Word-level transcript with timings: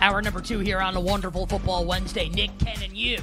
Hour 0.00 0.22
number 0.22 0.40
two 0.40 0.60
here 0.60 0.80
on 0.80 0.96
a 0.96 1.00
wonderful 1.00 1.46
football 1.46 1.84
Wednesday. 1.84 2.30
Nick, 2.30 2.56
Ken, 2.58 2.82
and 2.82 2.96
you 2.96 3.18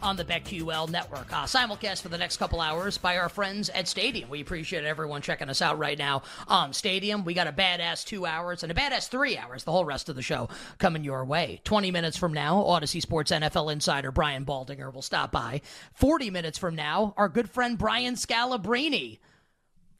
on 0.00 0.14
the 0.14 0.24
BetQL 0.24 0.88
network. 0.88 1.26
Uh, 1.32 1.44
simulcast 1.44 2.02
for 2.02 2.08
the 2.08 2.16
next 2.16 2.36
couple 2.36 2.60
hours 2.60 2.96
by 2.96 3.18
our 3.18 3.28
friends 3.28 3.68
at 3.70 3.88
Stadium. 3.88 4.30
We 4.30 4.40
appreciate 4.40 4.84
everyone 4.84 5.22
checking 5.22 5.48
us 5.48 5.60
out 5.60 5.76
right 5.76 5.98
now 5.98 6.22
on 6.46 6.72
Stadium. 6.72 7.24
We 7.24 7.34
got 7.34 7.48
a 7.48 7.52
badass 7.52 8.04
two 8.04 8.26
hours 8.26 8.62
and 8.62 8.70
a 8.70 8.74
badass 8.76 9.08
three 9.08 9.36
hours, 9.36 9.64
the 9.64 9.72
whole 9.72 9.84
rest 9.84 10.08
of 10.08 10.14
the 10.14 10.22
show 10.22 10.48
coming 10.78 11.02
your 11.02 11.24
way. 11.24 11.60
20 11.64 11.90
minutes 11.90 12.16
from 12.16 12.32
now, 12.32 12.62
Audacy 12.62 13.02
Sports 13.02 13.32
NFL 13.32 13.72
insider 13.72 14.12
Brian 14.12 14.44
Baldinger 14.44 14.94
will 14.94 15.02
stop 15.02 15.32
by. 15.32 15.60
40 15.94 16.30
minutes 16.30 16.58
from 16.58 16.76
now, 16.76 17.12
our 17.16 17.28
good 17.28 17.50
friend 17.50 17.76
Brian 17.76 18.14
Scalabrine 18.14 19.18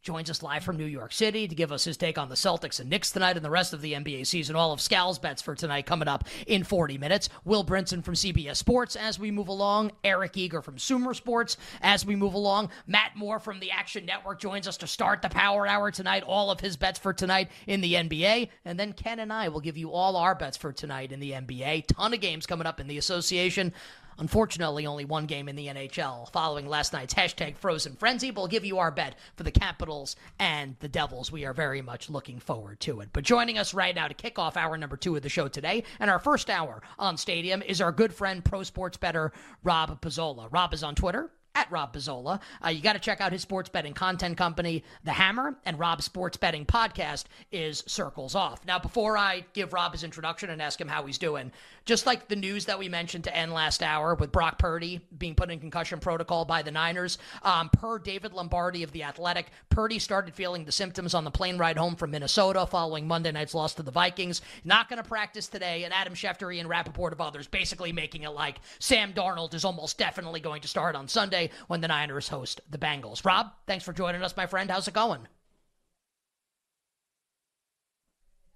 joins 0.02 0.30
us 0.30 0.42
live 0.42 0.64
from 0.64 0.78
New 0.78 0.86
York 0.86 1.12
City 1.12 1.46
to 1.46 1.54
give 1.54 1.70
us 1.70 1.84
his 1.84 1.98
take 1.98 2.16
on 2.16 2.30
the 2.30 2.34
Celtics 2.34 2.80
and 2.80 2.88
Knicks 2.88 3.10
tonight 3.10 3.36
and 3.36 3.44
the 3.44 3.50
rest 3.50 3.74
of 3.74 3.82
the 3.82 3.92
NBA 3.92 4.26
season. 4.26 4.56
All 4.56 4.72
of 4.72 4.80
Scal's 4.80 5.18
bets 5.18 5.42
for 5.42 5.54
tonight 5.54 5.84
coming 5.84 6.08
up 6.08 6.24
in 6.46 6.64
40 6.64 6.96
minutes. 6.96 7.28
Will 7.44 7.64
Brinson 7.64 8.02
from 8.02 8.14
CBS 8.14 8.56
Sports 8.56 8.96
as 8.96 9.18
we 9.18 9.30
move 9.30 9.48
along. 9.48 9.92
Eric 10.02 10.38
Eager 10.38 10.62
from 10.62 10.78
Sumer 10.78 11.12
Sports 11.12 11.58
as 11.82 12.06
we 12.06 12.16
move 12.16 12.32
along. 12.32 12.70
Matt 12.86 13.12
Moore 13.14 13.38
from 13.38 13.60
the 13.60 13.70
Action 13.70 14.06
Network 14.06 14.40
joins 14.40 14.66
us 14.66 14.78
to 14.78 14.86
start 14.86 15.20
the 15.20 15.28
Power 15.28 15.66
Hour 15.66 15.90
tonight. 15.90 16.22
All 16.26 16.50
of 16.50 16.60
his 16.60 16.78
bets 16.78 16.98
for 16.98 17.12
tonight 17.12 17.50
in 17.66 17.82
the 17.82 17.94
NBA. 17.94 18.48
And 18.64 18.80
then 18.80 18.94
Ken 18.94 19.18
and 19.18 19.30
I 19.32 19.48
will 19.48 19.60
give 19.60 19.76
you 19.76 19.92
all 19.92 20.16
our 20.16 20.34
bets 20.34 20.56
for 20.56 20.72
tonight 20.72 21.12
in 21.12 21.20
the 21.20 21.32
NBA. 21.32 21.86
Ton 21.88 22.14
of 22.14 22.20
games 22.20 22.46
coming 22.46 22.66
up 22.66 22.80
in 22.80 22.86
the 22.86 22.98
association. 22.98 23.74
Unfortunately, 24.18 24.86
only 24.86 25.04
one 25.04 25.26
game 25.26 25.48
in 25.48 25.56
the 25.56 25.66
NHL. 25.66 26.30
Following 26.32 26.66
last 26.66 26.92
night's 26.92 27.14
hashtag 27.14 27.56
Frozen 27.56 27.96
Frenzy, 27.96 28.30
we'll 28.30 28.46
give 28.46 28.64
you 28.64 28.78
our 28.78 28.90
bet 28.90 29.16
for 29.36 29.42
the 29.42 29.50
Capitals 29.50 30.16
and 30.38 30.76
the 30.80 30.88
Devils. 30.88 31.32
We 31.32 31.44
are 31.44 31.54
very 31.54 31.82
much 31.82 32.10
looking 32.10 32.38
forward 32.38 32.80
to 32.80 33.00
it. 33.00 33.10
But 33.12 33.24
joining 33.24 33.58
us 33.58 33.74
right 33.74 33.94
now 33.94 34.08
to 34.08 34.14
kick 34.14 34.38
off 34.38 34.56
hour 34.56 34.76
number 34.76 34.96
two 34.96 35.16
of 35.16 35.22
the 35.22 35.28
show 35.28 35.48
today, 35.48 35.84
and 35.98 36.10
our 36.10 36.18
first 36.18 36.50
hour 36.50 36.82
on 36.98 37.16
Stadium, 37.16 37.62
is 37.62 37.80
our 37.80 37.92
good 37.92 38.14
friend, 38.14 38.44
pro 38.44 38.62
sports 38.62 38.96
better 38.96 39.32
Rob 39.62 40.00
Pizzola. 40.00 40.48
Rob 40.50 40.74
is 40.74 40.82
on 40.82 40.94
Twitter 40.94 41.30
at 41.60 41.70
Rob 41.70 41.92
Pizzola. 41.94 42.40
Uh, 42.64 42.70
you 42.70 42.80
got 42.80 42.94
to 42.94 42.98
check 42.98 43.20
out 43.20 43.32
his 43.32 43.42
sports 43.42 43.68
betting 43.68 43.92
content 43.92 44.36
company, 44.38 44.82
The 45.04 45.12
Hammer, 45.12 45.56
and 45.66 45.78
Rob's 45.78 46.06
sports 46.06 46.38
betting 46.38 46.64
podcast 46.64 47.24
is 47.52 47.84
Circles 47.86 48.34
Off. 48.34 48.64
Now, 48.64 48.78
before 48.78 49.18
I 49.18 49.44
give 49.52 49.72
Rob 49.74 49.92
his 49.92 50.02
introduction 50.02 50.48
and 50.50 50.62
ask 50.62 50.80
him 50.80 50.88
how 50.88 51.04
he's 51.04 51.18
doing, 51.18 51.52
just 51.84 52.06
like 52.06 52.28
the 52.28 52.36
news 52.36 52.64
that 52.66 52.78
we 52.78 52.88
mentioned 52.88 53.24
to 53.24 53.36
end 53.36 53.52
last 53.52 53.82
hour 53.82 54.14
with 54.14 54.32
Brock 54.32 54.58
Purdy 54.58 55.00
being 55.18 55.34
put 55.34 55.50
in 55.50 55.60
concussion 55.60 55.98
protocol 56.00 56.46
by 56.46 56.62
the 56.62 56.70
Niners, 56.70 57.18
um, 57.42 57.68
per 57.68 57.98
David 57.98 58.32
Lombardi 58.32 58.82
of 58.82 58.92
The 58.92 59.02
Athletic, 59.02 59.50
Purdy 59.68 59.98
started 59.98 60.34
feeling 60.34 60.64
the 60.64 60.72
symptoms 60.72 61.14
on 61.14 61.24
the 61.24 61.30
plane 61.30 61.58
ride 61.58 61.76
home 61.76 61.94
from 61.94 62.10
Minnesota 62.10 62.66
following 62.66 63.06
Monday 63.06 63.32
night's 63.32 63.54
loss 63.54 63.74
to 63.74 63.82
the 63.82 63.90
Vikings. 63.90 64.40
Not 64.64 64.88
going 64.88 65.02
to 65.02 65.08
practice 65.08 65.48
today, 65.48 65.84
and 65.84 65.92
Adam 65.92 66.14
Schefter 66.14 66.58
and 66.58 66.68
Rapoport 66.68 67.12
of 67.12 67.20
others 67.20 67.46
basically 67.46 67.92
making 67.92 68.22
it 68.22 68.30
like 68.30 68.60
Sam 68.78 69.12
Darnold 69.12 69.52
is 69.52 69.64
almost 69.64 69.98
definitely 69.98 70.40
going 70.40 70.62
to 70.62 70.68
start 70.68 70.96
on 70.96 71.06
Sunday 71.06 71.49
when 71.68 71.80
the 71.80 71.88
Niners 71.88 72.28
host 72.28 72.60
the 72.70 72.78
Bengals. 72.78 73.24
Rob, 73.24 73.48
thanks 73.66 73.84
for 73.84 73.92
joining 73.92 74.22
us, 74.22 74.36
my 74.36 74.46
friend. 74.46 74.70
How's 74.70 74.88
it 74.88 74.94
going? 74.94 75.26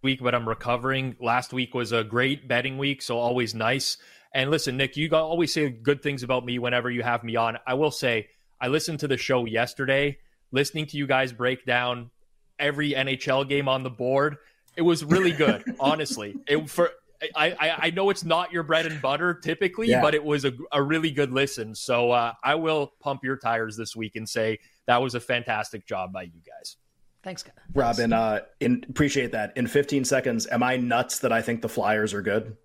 week, 0.05 0.23
but 0.23 0.35
I'm 0.35 0.49
recovering. 0.49 1.17
Last 1.19 1.53
week 1.53 1.75
was 1.75 1.91
a 1.91 2.05
great 2.05 2.47
betting 2.47 2.79
week, 2.79 3.03
so 3.03 3.19
always 3.19 3.55
nice. 3.55 3.97
And 4.33 4.51
listen, 4.51 4.77
Nick, 4.77 4.97
you 4.97 5.11
always 5.13 5.53
say 5.53 5.71
good 5.71 6.03
things 6.03 6.23
about 6.23 6.45
me 6.45 6.61
whenever 6.61 6.91
you 6.91 7.03
have 7.03 7.25
me 7.25 7.35
on. 7.35 7.57
I 7.67 7.75
will 7.75 7.91
say, 7.91 8.29
I 8.61 8.69
listened 8.69 9.01
to 9.01 9.09
the 9.09 9.17
show 9.17 9.47
yesterday, 9.47 10.19
listening 10.53 10.87
to 10.87 10.97
you 10.97 11.07
guys 11.07 11.33
break 11.33 11.65
down 11.65 12.11
every 12.59 12.93
NHL 12.93 13.49
game 13.49 13.69
on 13.69 13.83
the 13.83 13.91
board. 13.91 14.37
It 14.77 14.83
was 14.83 15.05
really 15.05 15.33
good, 15.33 15.65
honestly. 15.81 16.37
It 16.47 16.69
for 16.69 16.91
I, 17.35 17.77
I 17.79 17.91
know 17.91 18.11
it's 18.11 18.25
not 18.25 18.53
your 18.53 18.63
bread 18.63 18.87
and 18.87 19.01
butter 19.01 19.35
typically, 19.35 19.89
yeah. 19.89 20.01
but 20.01 20.15
it 20.15 20.25
was 20.25 20.45
a, 20.45 20.53
a 20.73 20.83
really 20.83 21.11
good 21.11 21.33
listen. 21.33 21.75
So 21.75 22.11
uh, 22.11 22.33
I 22.43 22.55
will 22.55 22.93
pump 23.01 23.25
your 23.25 23.37
tires 23.37 23.77
this 23.77 23.95
week 23.95 24.17
and 24.17 24.29
say 24.29 24.59
that 24.87 25.01
was 25.03 25.15
a 25.15 25.21
fantastic 25.21 25.87
job 25.87 26.13
by 26.13 26.23
you 26.23 26.41
guys. 26.47 26.77
Thanks, 27.23 27.43
guys. 27.43 27.55
Robin. 27.73 28.13
Uh, 28.13 28.41
in, 28.61 28.85
appreciate 28.89 29.33
that. 29.33 29.57
In 29.57 29.67
15 29.67 30.05
seconds, 30.05 30.47
am 30.47 30.63
I 30.63 30.77
nuts 30.77 31.21
that 31.21 31.33
I 31.33 31.41
think 31.41 31.63
the 31.63 31.69
Flyers 31.69 32.13
are 32.13 32.23
good? 32.23 32.57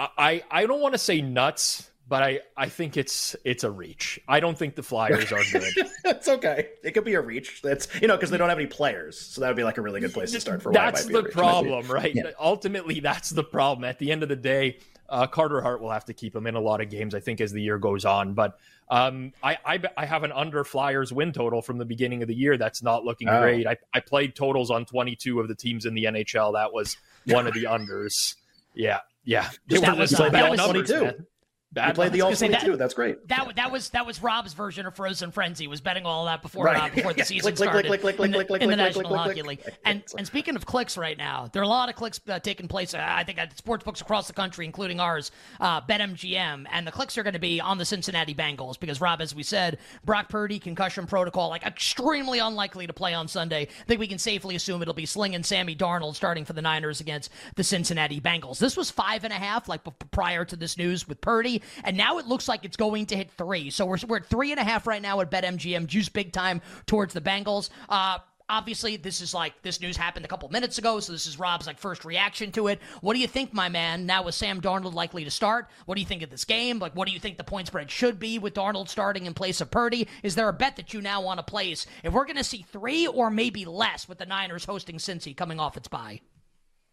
I 0.00 0.42
I 0.50 0.66
don't 0.66 0.80
want 0.80 0.94
to 0.94 0.98
say 0.98 1.20
nuts, 1.20 1.90
but 2.08 2.22
I 2.22 2.40
I 2.56 2.68
think 2.68 2.96
it's 2.96 3.36
it's 3.44 3.64
a 3.64 3.70
reach. 3.70 4.20
I 4.28 4.40
don't 4.40 4.56
think 4.56 4.74
the 4.74 4.82
Flyers 4.82 5.32
are 5.32 5.42
good. 5.52 5.72
it's 6.04 6.28
okay. 6.28 6.68
It 6.82 6.92
could 6.92 7.04
be 7.04 7.14
a 7.14 7.20
reach. 7.20 7.62
That's 7.62 7.88
you 8.00 8.08
know 8.08 8.16
because 8.16 8.30
they 8.30 8.38
don't 8.38 8.48
have 8.48 8.58
any 8.58 8.66
players, 8.66 9.18
so 9.18 9.40
that 9.40 9.48
would 9.48 9.56
be 9.56 9.64
like 9.64 9.78
a 9.78 9.82
really 9.82 10.00
good 10.00 10.12
place 10.12 10.32
to 10.32 10.40
start 10.40 10.62
for. 10.62 10.72
That's 10.72 11.06
the 11.06 11.22
problem, 11.22 11.88
right? 11.88 12.14
Yeah. 12.14 12.30
Ultimately, 12.38 13.00
that's 13.00 13.30
the 13.30 13.44
problem. 13.44 13.84
At 13.84 13.98
the 13.98 14.12
end 14.12 14.22
of 14.22 14.28
the 14.28 14.36
day, 14.36 14.78
uh, 15.12 15.26
Carter 15.26 15.60
Hart 15.60 15.82
will 15.82 15.90
have 15.90 16.06
to 16.06 16.14
keep 16.14 16.34
him 16.34 16.46
in 16.46 16.54
a 16.54 16.60
lot 16.60 16.80
of 16.80 16.88
games, 16.88 17.14
I 17.14 17.20
think, 17.20 17.40
as 17.42 17.52
the 17.52 17.60
year 17.60 17.78
goes 17.78 18.06
on. 18.06 18.32
But 18.32 18.58
um, 18.88 19.34
I, 19.42 19.58
I, 19.64 19.80
I 19.96 20.06
have 20.06 20.24
an 20.24 20.32
under 20.32 20.64
Flyers 20.64 21.12
win 21.12 21.32
total 21.32 21.60
from 21.60 21.76
the 21.76 21.84
beginning 21.84 22.22
of 22.22 22.28
the 22.28 22.34
year. 22.34 22.56
That's 22.56 22.82
not 22.82 23.04
looking 23.04 23.28
oh. 23.28 23.40
great. 23.40 23.66
I, 23.66 23.76
I 23.92 24.00
played 24.00 24.34
totals 24.34 24.70
on 24.70 24.86
22 24.86 25.38
of 25.38 25.48
the 25.48 25.54
teams 25.54 25.84
in 25.84 25.94
the 25.94 26.04
NHL. 26.04 26.54
That 26.54 26.72
was 26.72 26.96
one 27.26 27.46
of 27.46 27.52
the 27.52 27.64
unders. 27.68 28.36
Yeah, 28.74 29.00
yeah. 29.24 29.50
That 29.68 29.98
was, 29.98 30.18
uh, 30.18 30.30
that 30.30 30.50
was 30.50 30.60
22. 30.60 31.26
Bad 31.72 31.94
played 31.94 32.12
the 32.12 32.20
all 32.20 32.34
twenty 32.34 32.58
two. 32.58 32.76
That's 32.76 32.92
great. 32.92 33.26
That 33.28 33.56
that 33.56 33.72
was 33.72 33.88
that 33.90 34.04
was 34.04 34.22
Rob's 34.22 34.52
version 34.52 34.84
of 34.84 34.94
Frozen 34.94 35.32
Frenzy. 35.32 35.66
Was 35.66 35.80
betting 35.80 36.04
all 36.04 36.26
that 36.26 36.42
before 36.42 36.66
right. 36.66 36.90
uh, 36.90 36.94
before 36.94 37.14
the 37.14 37.24
season 37.24 37.56
started 37.56 37.86
in 37.86 37.92
the, 37.92 37.98
click, 37.98 38.18
click, 38.18 38.60
the 38.60 38.76
National 38.76 39.16
Hockey 39.16 39.40
League. 39.40 39.62
And 39.84 40.02
and 40.18 40.26
speaking 40.26 40.54
of 40.54 40.66
clicks 40.66 40.98
right 40.98 41.16
now, 41.16 41.48
there 41.50 41.62
are 41.62 41.64
a 41.64 41.68
lot 41.68 41.88
of 41.88 41.94
clicks 41.94 42.20
uh, 42.28 42.38
taking 42.40 42.68
place. 42.68 42.92
Uh, 42.92 43.02
I 43.02 43.24
think 43.24 43.38
at 43.38 43.56
sports 43.56 43.84
books 43.84 44.02
across 44.02 44.26
the 44.26 44.34
country, 44.34 44.66
including 44.66 45.00
ours, 45.00 45.30
uh, 45.60 45.80
BetMGM, 45.80 46.66
and 46.70 46.86
the 46.86 46.92
clicks 46.92 47.16
are 47.16 47.22
going 47.22 47.32
to 47.32 47.38
be 47.38 47.58
on 47.58 47.78
the 47.78 47.86
Cincinnati 47.86 48.34
Bengals 48.34 48.78
because 48.78 49.00
Rob, 49.00 49.22
as 49.22 49.34
we 49.34 49.42
said, 49.42 49.78
Brock 50.04 50.28
Purdy 50.28 50.58
concussion 50.58 51.06
protocol, 51.06 51.48
like 51.48 51.64
extremely 51.64 52.38
unlikely 52.38 52.86
to 52.86 52.92
play 52.92 53.14
on 53.14 53.28
Sunday. 53.28 53.62
I 53.62 53.84
think 53.86 53.98
we 53.98 54.08
can 54.08 54.18
safely 54.18 54.56
assume 54.56 54.82
it'll 54.82 54.92
be 54.92 55.06
Sling 55.06 55.34
and 55.34 55.44
Sammy 55.44 55.74
Darnold 55.74 56.16
starting 56.16 56.44
for 56.44 56.52
the 56.52 56.62
Niners 56.62 57.00
against 57.00 57.30
the 57.56 57.64
Cincinnati 57.64 58.20
Bengals. 58.20 58.58
This 58.58 58.76
was 58.76 58.90
five 58.90 59.24
and 59.24 59.32
a 59.32 59.36
half, 59.36 59.70
like 59.70 59.80
prior 60.10 60.44
to 60.44 60.54
this 60.54 60.76
news 60.76 61.08
with 61.08 61.20
Purdy, 61.22 61.61
and 61.84 61.96
now 61.96 62.18
it 62.18 62.26
looks 62.26 62.48
like 62.48 62.64
it's 62.64 62.76
going 62.76 63.06
to 63.06 63.16
hit 63.16 63.30
three. 63.32 63.70
So 63.70 63.86
we're, 63.86 63.98
we're 64.06 64.18
at 64.18 64.26
three 64.26 64.50
and 64.50 64.60
a 64.60 64.64
half 64.64 64.86
right 64.86 65.02
now 65.02 65.20
at 65.20 65.30
BetMGM. 65.30 65.86
Juice 65.86 66.08
big 66.08 66.32
time 66.32 66.60
towards 66.86 67.14
the 67.14 67.20
Bengals. 67.20 67.70
Uh, 67.88 68.18
obviously 68.48 68.96
this 68.96 69.22
is 69.22 69.32
like 69.32 69.60
this 69.62 69.80
news 69.80 69.96
happened 69.96 70.24
a 70.24 70.28
couple 70.28 70.48
minutes 70.50 70.76
ago 70.76 71.00
so 71.00 71.12
this 71.12 71.26
is 71.26 71.38
rob's 71.38 71.66
like 71.66 71.78
first 71.78 72.04
reaction 72.04 72.52
to 72.52 72.66
it 72.68 72.80
what 73.00 73.14
do 73.14 73.20
you 73.20 73.26
think 73.26 73.54
my 73.54 73.68
man 73.68 74.04
now 74.04 74.22
with 74.22 74.34
sam 74.34 74.60
darnold 74.60 74.92
likely 74.92 75.24
to 75.24 75.30
start 75.30 75.68
what 75.86 75.94
do 75.94 76.00
you 76.00 76.06
think 76.06 76.22
of 76.22 76.28
this 76.28 76.44
game 76.44 76.78
like 76.78 76.94
what 76.94 77.08
do 77.08 77.14
you 77.14 77.20
think 77.20 77.38
the 77.38 77.44
point 77.44 77.66
spread 77.66 77.90
should 77.90 78.18
be 78.18 78.38
with 78.38 78.52
darnold 78.52 78.88
starting 78.88 79.24
in 79.24 79.32
place 79.32 79.60
of 79.60 79.70
purdy 79.70 80.06
is 80.22 80.34
there 80.34 80.48
a 80.48 80.52
bet 80.52 80.76
that 80.76 80.92
you 80.92 81.00
now 81.00 81.22
want 81.22 81.38
to 81.38 81.42
place 81.42 81.86
if 82.02 82.12
we're 82.12 82.26
going 82.26 82.36
to 82.36 82.44
see 82.44 82.64
three 82.70 83.06
or 83.06 83.30
maybe 83.30 83.64
less 83.64 84.08
with 84.08 84.18
the 84.18 84.26
niners 84.26 84.64
hosting 84.64 84.96
cincy 84.96 85.36
coming 85.36 85.58
off 85.58 85.76
its 85.76 85.88
bye 85.88 86.20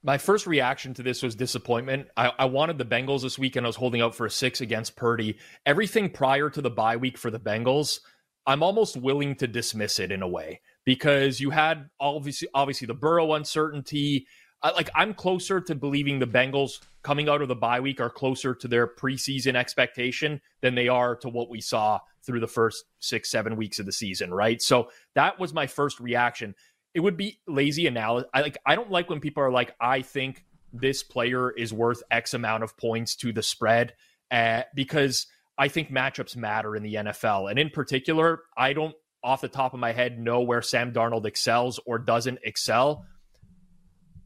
my 0.03 0.17
first 0.17 0.47
reaction 0.47 0.93
to 0.93 1.03
this 1.03 1.21
was 1.21 1.35
disappointment. 1.35 2.07
I, 2.15 2.31
I, 2.39 2.45
wanted 2.45 2.77
the 2.77 2.85
Bengals 2.85 3.21
this 3.21 3.37
week, 3.37 3.55
and 3.55 3.65
I 3.65 3.69
was 3.69 3.75
holding 3.75 4.01
out 4.01 4.15
for 4.15 4.25
a 4.25 4.31
six 4.31 4.61
against 4.61 4.95
Purdy. 4.95 5.37
Everything 5.65 6.09
prior 6.09 6.49
to 6.49 6.61
the 6.61 6.69
bye 6.69 6.95
week 6.95 7.17
for 7.17 7.29
the 7.29 7.39
Bengals, 7.39 7.99
I'm 8.45 8.63
almost 8.63 8.95
willing 8.95 9.35
to 9.35 9.47
dismiss 9.47 9.99
it 9.99 10.11
in 10.11 10.21
a 10.21 10.27
way 10.27 10.61
because 10.85 11.39
you 11.39 11.49
had 11.49 11.89
obviously 11.99 12.47
obviously 12.53 12.87
the 12.87 12.93
Burrow 12.93 13.33
uncertainty. 13.33 14.27
I, 14.63 14.71
like 14.71 14.89
I'm 14.95 15.13
closer 15.13 15.59
to 15.61 15.75
believing 15.75 16.19
the 16.19 16.27
Bengals 16.27 16.79
coming 17.03 17.29
out 17.29 17.41
of 17.41 17.47
the 17.47 17.55
bye 17.55 17.79
week 17.79 17.99
are 17.99 18.09
closer 18.09 18.55
to 18.55 18.67
their 18.67 18.87
preseason 18.87 19.55
expectation 19.55 20.41
than 20.61 20.75
they 20.75 20.87
are 20.87 21.15
to 21.17 21.29
what 21.29 21.49
we 21.49 21.61
saw 21.61 21.99
through 22.23 22.39
the 22.39 22.47
first 22.47 22.85
six 22.99 23.29
seven 23.29 23.55
weeks 23.57 23.79
of 23.79 23.85
the 23.85 23.91
season. 23.91 24.33
Right, 24.33 24.61
so 24.61 24.89
that 25.15 25.39
was 25.39 25.53
my 25.53 25.67
first 25.67 25.99
reaction 25.99 26.55
it 26.93 26.99
would 26.99 27.17
be 27.17 27.39
lazy 27.47 27.87
analysis. 27.87 28.29
I 28.33 28.41
like 28.41 28.57
I 28.65 28.75
don't 28.75 28.91
like 28.91 29.09
when 29.09 29.19
people 29.19 29.43
are 29.43 29.51
like, 29.51 29.75
I 29.79 30.01
think 30.01 30.45
this 30.73 31.03
player 31.03 31.51
is 31.51 31.73
worth 31.73 32.03
X 32.11 32.33
amount 32.33 32.63
of 32.63 32.77
points 32.77 33.15
to 33.17 33.31
the 33.31 33.43
spread, 33.43 33.93
uh, 34.31 34.63
because 34.75 35.27
I 35.57 35.67
think 35.67 35.91
matchups 35.91 36.35
matter 36.35 36.75
in 36.75 36.83
the 36.83 36.95
NFL, 36.95 37.49
and 37.49 37.59
in 37.59 37.69
particular, 37.69 38.41
I 38.57 38.73
don't 38.73 38.95
off 39.23 39.41
the 39.41 39.49
top 39.49 39.73
of 39.73 39.79
my 39.79 39.91
head 39.91 40.17
know 40.17 40.41
where 40.41 40.61
Sam 40.61 40.93
Darnold 40.93 41.25
excels 41.25 41.79
or 41.85 41.99
doesn't 41.99 42.39
excel. 42.43 43.05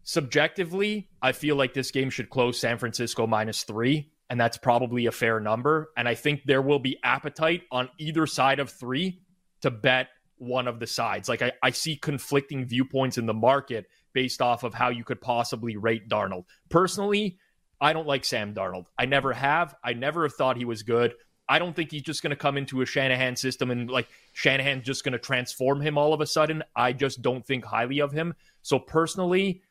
Subjectively, 0.03 1.09
I 1.21 1.31
feel 1.31 1.55
like 1.55 1.73
this 1.73 1.91
game 1.91 2.09
should 2.09 2.29
close 2.29 2.59
San 2.59 2.77
Francisco 2.77 3.25
minus 3.25 3.63
three, 3.63 4.11
and 4.29 4.39
that's 4.39 4.57
probably 4.57 5.05
a 5.05 5.11
fair 5.11 5.39
number. 5.39 5.91
And 5.97 6.07
I 6.07 6.15
think 6.15 6.43
there 6.45 6.61
will 6.61 6.79
be 6.79 6.99
appetite 7.03 7.63
on 7.71 7.89
either 7.97 8.27
side 8.27 8.59
of 8.59 8.69
three 8.69 9.21
to 9.61 9.71
bet 9.71 10.09
one 10.43 10.67
of 10.67 10.79
the 10.79 10.87
sides. 10.87 11.29
Like 11.29 11.41
I, 11.41 11.53
I 11.61 11.71
see 11.71 11.95
conflicting 11.95 12.65
viewpoints 12.65 13.17
in 13.17 13.25
the 13.25 13.33
market 13.33 13.87
based 14.13 14.41
off 14.41 14.63
of 14.63 14.73
how 14.73 14.89
you 14.89 15.03
could 15.03 15.21
possibly 15.21 15.77
rate 15.77 16.07
Darnold. 16.07 16.45
Personally, 16.69 17.37
I 17.81 17.93
don't 17.93 18.07
like 18.07 18.25
Sam 18.25 18.53
Darnold. 18.53 18.85
I 18.97 19.05
never 19.05 19.33
have. 19.33 19.75
I 19.83 19.93
never 19.93 20.23
have 20.23 20.33
thought 20.33 20.57
he 20.57 20.65
was 20.65 20.83
good. 20.83 21.15
I 21.49 21.59
don't 21.59 21.75
think 21.75 21.91
he's 21.91 22.03
just 22.03 22.23
going 22.23 22.31
to 22.31 22.37
come 22.37 22.57
into 22.57 22.81
a 22.81 22.85
Shanahan 22.85 23.35
system 23.35 23.69
and 23.69 23.89
like 23.89 24.07
Shanahan's 24.31 24.85
just 24.85 25.03
going 25.03 25.13
to 25.13 25.19
transform 25.19 25.81
him 25.81 25.97
all 25.97 26.13
of 26.13 26.21
a 26.21 26.25
sudden. 26.25 26.63
I 26.75 26.93
just 26.93 27.21
don't 27.21 27.45
think 27.45 27.65
highly 27.65 27.99
of 27.99 28.11
him. 28.13 28.33
So 28.61 28.79
personally, 28.79 29.61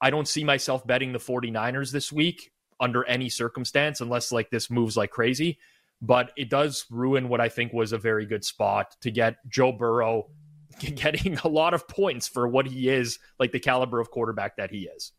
I 0.00 0.10
don't 0.10 0.28
see 0.28 0.44
myself 0.44 0.86
betting 0.86 1.12
the 1.12 1.18
49ers 1.18 1.90
this 1.90 2.12
week 2.12 2.52
under 2.78 3.04
any 3.04 3.28
circumstance 3.28 4.00
unless 4.00 4.30
like 4.30 4.50
this 4.50 4.70
moves 4.70 4.96
like 4.96 5.10
crazy. 5.10 5.58
But 6.02 6.32
it 6.36 6.50
does 6.50 6.84
ruin 6.90 7.28
what 7.28 7.40
I 7.40 7.48
think 7.48 7.72
was 7.72 7.92
a 7.92 7.98
very 7.98 8.26
good 8.26 8.44
spot 8.44 8.94
to 9.00 9.10
get 9.10 9.36
Joe 9.48 9.72
Burrow 9.72 10.28
getting 10.78 11.38
a 11.38 11.48
lot 11.48 11.74
of 11.74 11.88
points 11.88 12.28
for 12.28 12.46
what 12.46 12.66
he 12.66 12.88
is, 12.88 13.18
like 13.38 13.52
the 13.52 13.60
caliber 13.60 14.00
of 14.00 14.10
quarterback 14.10 14.56
that 14.56 14.70
he 14.70 14.88
is. 14.94 15.12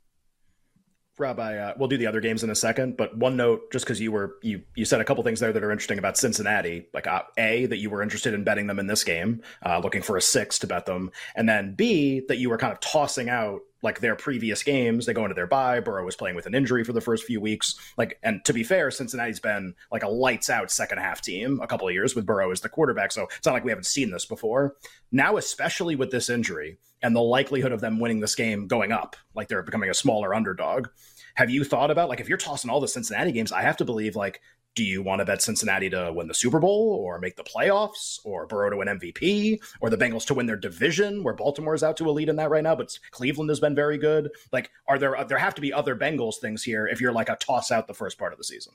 Rabbi, 1.19 1.57
uh, 1.57 1.73
we'll 1.77 1.87
do 1.87 1.97
the 1.97 2.05
other 2.05 2.21
games 2.21 2.43
in 2.43 2.49
a 2.49 2.55
second, 2.55 2.95
but 2.95 3.17
one 3.17 3.35
note, 3.35 3.71
just 3.71 3.85
because 3.85 3.99
you 3.99 4.11
were 4.11 4.35
you 4.43 4.61
you 4.75 4.85
said 4.85 5.01
a 5.01 5.03
couple 5.03 5.23
things 5.23 5.39
there 5.39 5.51
that 5.51 5.63
are 5.63 5.71
interesting 5.71 5.97
about 5.97 6.17
Cincinnati, 6.17 6.87
like 6.93 7.07
uh, 7.07 7.23
a 7.37 7.65
that 7.67 7.77
you 7.77 7.89
were 7.89 8.03
interested 8.03 8.33
in 8.33 8.43
betting 8.43 8.67
them 8.67 8.77
in 8.77 8.85
this 8.85 9.03
game, 9.03 9.41
uh, 9.65 9.79
looking 9.79 10.03
for 10.03 10.15
a 10.15 10.21
six 10.21 10.59
to 10.59 10.67
bet 10.67 10.85
them, 10.85 11.11
and 11.35 11.49
then 11.49 11.73
b 11.73 12.21
that 12.27 12.37
you 12.37 12.49
were 12.49 12.57
kind 12.57 12.71
of 12.71 12.79
tossing 12.79 13.29
out 13.29 13.61
like 13.81 13.99
their 13.99 14.15
previous 14.15 14.63
games. 14.63 15.05
They 15.05 15.13
go 15.13 15.23
into 15.23 15.35
their 15.35 15.47
bye. 15.47 15.79
Burrow 15.79 16.05
was 16.05 16.15
playing 16.15 16.35
with 16.35 16.45
an 16.45 16.55
injury 16.55 16.83
for 16.83 16.93
the 16.93 17.01
first 17.01 17.25
few 17.25 17.39
weeks. 17.39 17.75
Like, 17.97 18.19
and 18.23 18.43
to 18.45 18.53
be 18.53 18.63
fair, 18.63 18.91
Cincinnati's 18.91 19.39
been 19.39 19.75
like 19.91 20.03
a 20.03 20.09
lights 20.09 20.49
out 20.49 20.71
second 20.71 20.97
half 20.99 21.21
team 21.21 21.59
a 21.61 21.67
couple 21.67 21.87
of 21.87 21.93
years 21.93 22.15
with 22.15 22.25
Burrow 22.25 22.51
as 22.51 22.61
the 22.61 22.69
quarterback. 22.69 23.11
So 23.11 23.27
it's 23.37 23.45
not 23.45 23.53
like 23.53 23.63
we 23.63 23.71
haven't 23.71 23.85
seen 23.85 24.11
this 24.11 24.25
before. 24.25 24.75
Now, 25.11 25.37
especially 25.37 25.95
with 25.95 26.11
this 26.11 26.29
injury 26.29 26.77
and 27.01 27.15
the 27.15 27.21
likelihood 27.21 27.71
of 27.71 27.81
them 27.81 27.99
winning 27.99 28.19
this 28.19 28.35
game 28.35 28.67
going 28.67 28.91
up, 28.91 29.15
like 29.35 29.47
they're 29.47 29.63
becoming 29.63 29.89
a 29.89 29.93
smaller 29.93 30.33
underdog. 30.33 30.87
Have 31.35 31.49
you 31.49 31.63
thought 31.63 31.91
about 31.91 32.09
like 32.09 32.19
if 32.19 32.29
you're 32.29 32.37
tossing 32.37 32.69
all 32.69 32.79
the 32.79 32.87
Cincinnati 32.87 33.31
games, 33.31 33.51
I 33.51 33.61
have 33.61 33.77
to 33.77 33.85
believe 33.85 34.15
like 34.15 34.41
do 34.77 34.83
you 34.83 35.01
want 35.01 35.19
to 35.19 35.25
bet 35.25 35.41
Cincinnati 35.41 35.89
to 35.89 36.13
win 36.13 36.27
the 36.27 36.35
Super 36.35 36.59
Bowl 36.59 37.01
or 37.03 37.17
make 37.17 37.35
the 37.35 37.43
playoffs 37.43 38.19
or 38.23 38.45
Burrow 38.45 38.69
to 38.69 38.77
win 38.77 38.87
MVP 38.87 39.59
or 39.81 39.89
the 39.89 39.97
Bengals 39.97 40.23
to 40.27 40.35
win 40.35 40.45
their 40.45 40.55
division 40.55 41.23
where 41.23 41.33
Baltimore 41.33 41.73
is 41.73 41.83
out 41.83 41.97
to 41.97 42.07
a 42.07 42.11
lead 42.11 42.29
in 42.29 42.35
that 42.35 42.51
right 42.51 42.63
now, 42.63 42.75
but 42.75 42.97
Cleveland 43.09 43.49
has 43.49 43.59
been 43.59 43.73
very 43.73 43.97
good. 43.97 44.29
Like, 44.51 44.69
are 44.87 44.99
there, 44.99 45.17
there 45.27 45.39
have 45.39 45.55
to 45.55 45.61
be 45.61 45.73
other 45.73 45.95
Bengals 45.95 46.35
things 46.35 46.61
here 46.61 46.85
if 46.85 47.01
you're 47.01 47.11
like 47.11 47.27
a 47.27 47.37
toss 47.37 47.71
out 47.71 47.87
the 47.87 47.95
first 47.95 48.19
part 48.19 48.33
of 48.33 48.37
the 48.37 48.43
season? 48.43 48.73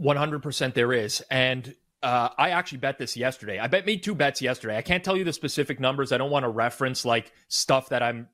100% 0.00 0.74
there 0.74 0.92
is. 0.92 1.22
And 1.30 1.76
uh, 2.02 2.30
I 2.38 2.50
actually 2.50 2.78
bet 2.78 2.98
this 2.98 3.16
yesterday. 3.16 3.58
I 3.58 3.66
bet 3.66 3.86
made 3.86 4.02
two 4.02 4.14
bets 4.14 4.40
yesterday. 4.40 4.76
I 4.76 4.82
can't 4.82 5.04
tell 5.04 5.16
you 5.16 5.24
the 5.24 5.32
specific 5.32 5.80
numbers. 5.80 6.12
I 6.12 6.18
don't 6.18 6.30
want 6.30 6.44
to 6.44 6.48
reference 6.48 7.04
like 7.04 7.32
stuff 7.48 7.90
that 7.90 8.02
I'm 8.02 8.28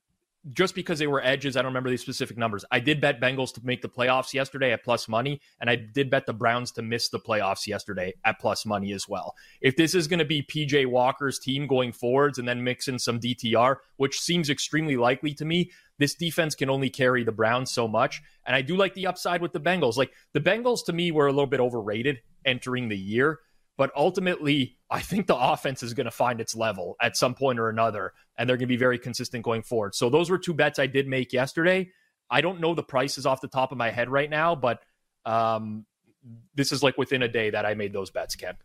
just 0.52 0.74
because 0.74 0.98
they 0.98 1.06
were 1.06 1.22
edges, 1.24 1.56
I 1.56 1.62
don't 1.62 1.70
remember 1.70 1.90
these 1.90 2.02
specific 2.02 2.38
numbers. 2.38 2.64
I 2.70 2.78
did 2.78 3.00
bet 3.00 3.20
Bengals 3.20 3.52
to 3.54 3.60
make 3.64 3.82
the 3.82 3.88
playoffs 3.88 4.32
yesterday 4.32 4.72
at 4.72 4.84
plus 4.84 5.08
money, 5.08 5.40
and 5.60 5.68
I 5.68 5.76
did 5.76 6.10
bet 6.10 6.26
the 6.26 6.32
Browns 6.32 6.70
to 6.72 6.82
miss 6.82 7.08
the 7.08 7.18
playoffs 7.18 7.66
yesterday 7.66 8.14
at 8.24 8.38
plus 8.38 8.64
money 8.64 8.92
as 8.92 9.08
well. 9.08 9.34
If 9.60 9.76
this 9.76 9.94
is 9.94 10.06
going 10.06 10.20
to 10.20 10.24
be 10.24 10.42
PJ 10.42 10.86
Walker's 10.86 11.38
team 11.38 11.66
going 11.66 11.92
forwards 11.92 12.38
and 12.38 12.46
then 12.46 12.62
mix 12.62 12.86
in 12.86 12.98
some 12.98 13.18
DTR, 13.18 13.76
which 13.96 14.20
seems 14.20 14.48
extremely 14.48 14.96
likely 14.96 15.34
to 15.34 15.44
me, 15.44 15.72
this 15.98 16.14
defense 16.14 16.54
can 16.54 16.70
only 16.70 16.90
carry 16.90 17.24
the 17.24 17.32
Browns 17.32 17.72
so 17.72 17.88
much. 17.88 18.22
And 18.46 18.54
I 18.54 18.62
do 18.62 18.76
like 18.76 18.94
the 18.94 19.06
upside 19.06 19.42
with 19.42 19.52
the 19.52 19.60
Bengals. 19.60 19.96
Like 19.96 20.12
the 20.32 20.40
Bengals 20.40 20.84
to 20.86 20.92
me 20.92 21.10
were 21.10 21.26
a 21.26 21.32
little 21.32 21.46
bit 21.46 21.60
overrated 21.60 22.20
entering 22.44 22.88
the 22.88 22.98
year. 22.98 23.40
But 23.76 23.90
ultimately, 23.94 24.76
I 24.90 25.00
think 25.00 25.26
the 25.26 25.36
offense 25.36 25.82
is 25.82 25.92
going 25.92 26.06
to 26.06 26.10
find 26.10 26.40
its 26.40 26.56
level 26.56 26.96
at 27.00 27.16
some 27.16 27.34
point 27.34 27.58
or 27.58 27.68
another, 27.68 28.12
and 28.38 28.48
they're 28.48 28.56
going 28.56 28.68
to 28.68 28.72
be 28.72 28.76
very 28.76 28.98
consistent 28.98 29.44
going 29.44 29.62
forward. 29.62 29.94
So 29.94 30.08
those 30.08 30.30
were 30.30 30.38
two 30.38 30.54
bets 30.54 30.78
I 30.78 30.86
did 30.86 31.06
make 31.06 31.32
yesterday. 31.32 31.90
I 32.30 32.40
don't 32.40 32.60
know 32.60 32.74
the 32.74 32.82
prices 32.82 33.26
off 33.26 33.40
the 33.40 33.48
top 33.48 33.72
of 33.72 33.78
my 33.78 33.90
head 33.90 34.08
right 34.08 34.30
now, 34.30 34.54
but 34.54 34.82
um, 35.24 35.84
this 36.54 36.72
is 36.72 36.82
like 36.82 36.96
within 36.96 37.22
a 37.22 37.28
day 37.28 37.50
that 37.50 37.66
I 37.66 37.74
made 37.74 37.92
those 37.92 38.10
bets, 38.10 38.34
Ken. 38.34 38.56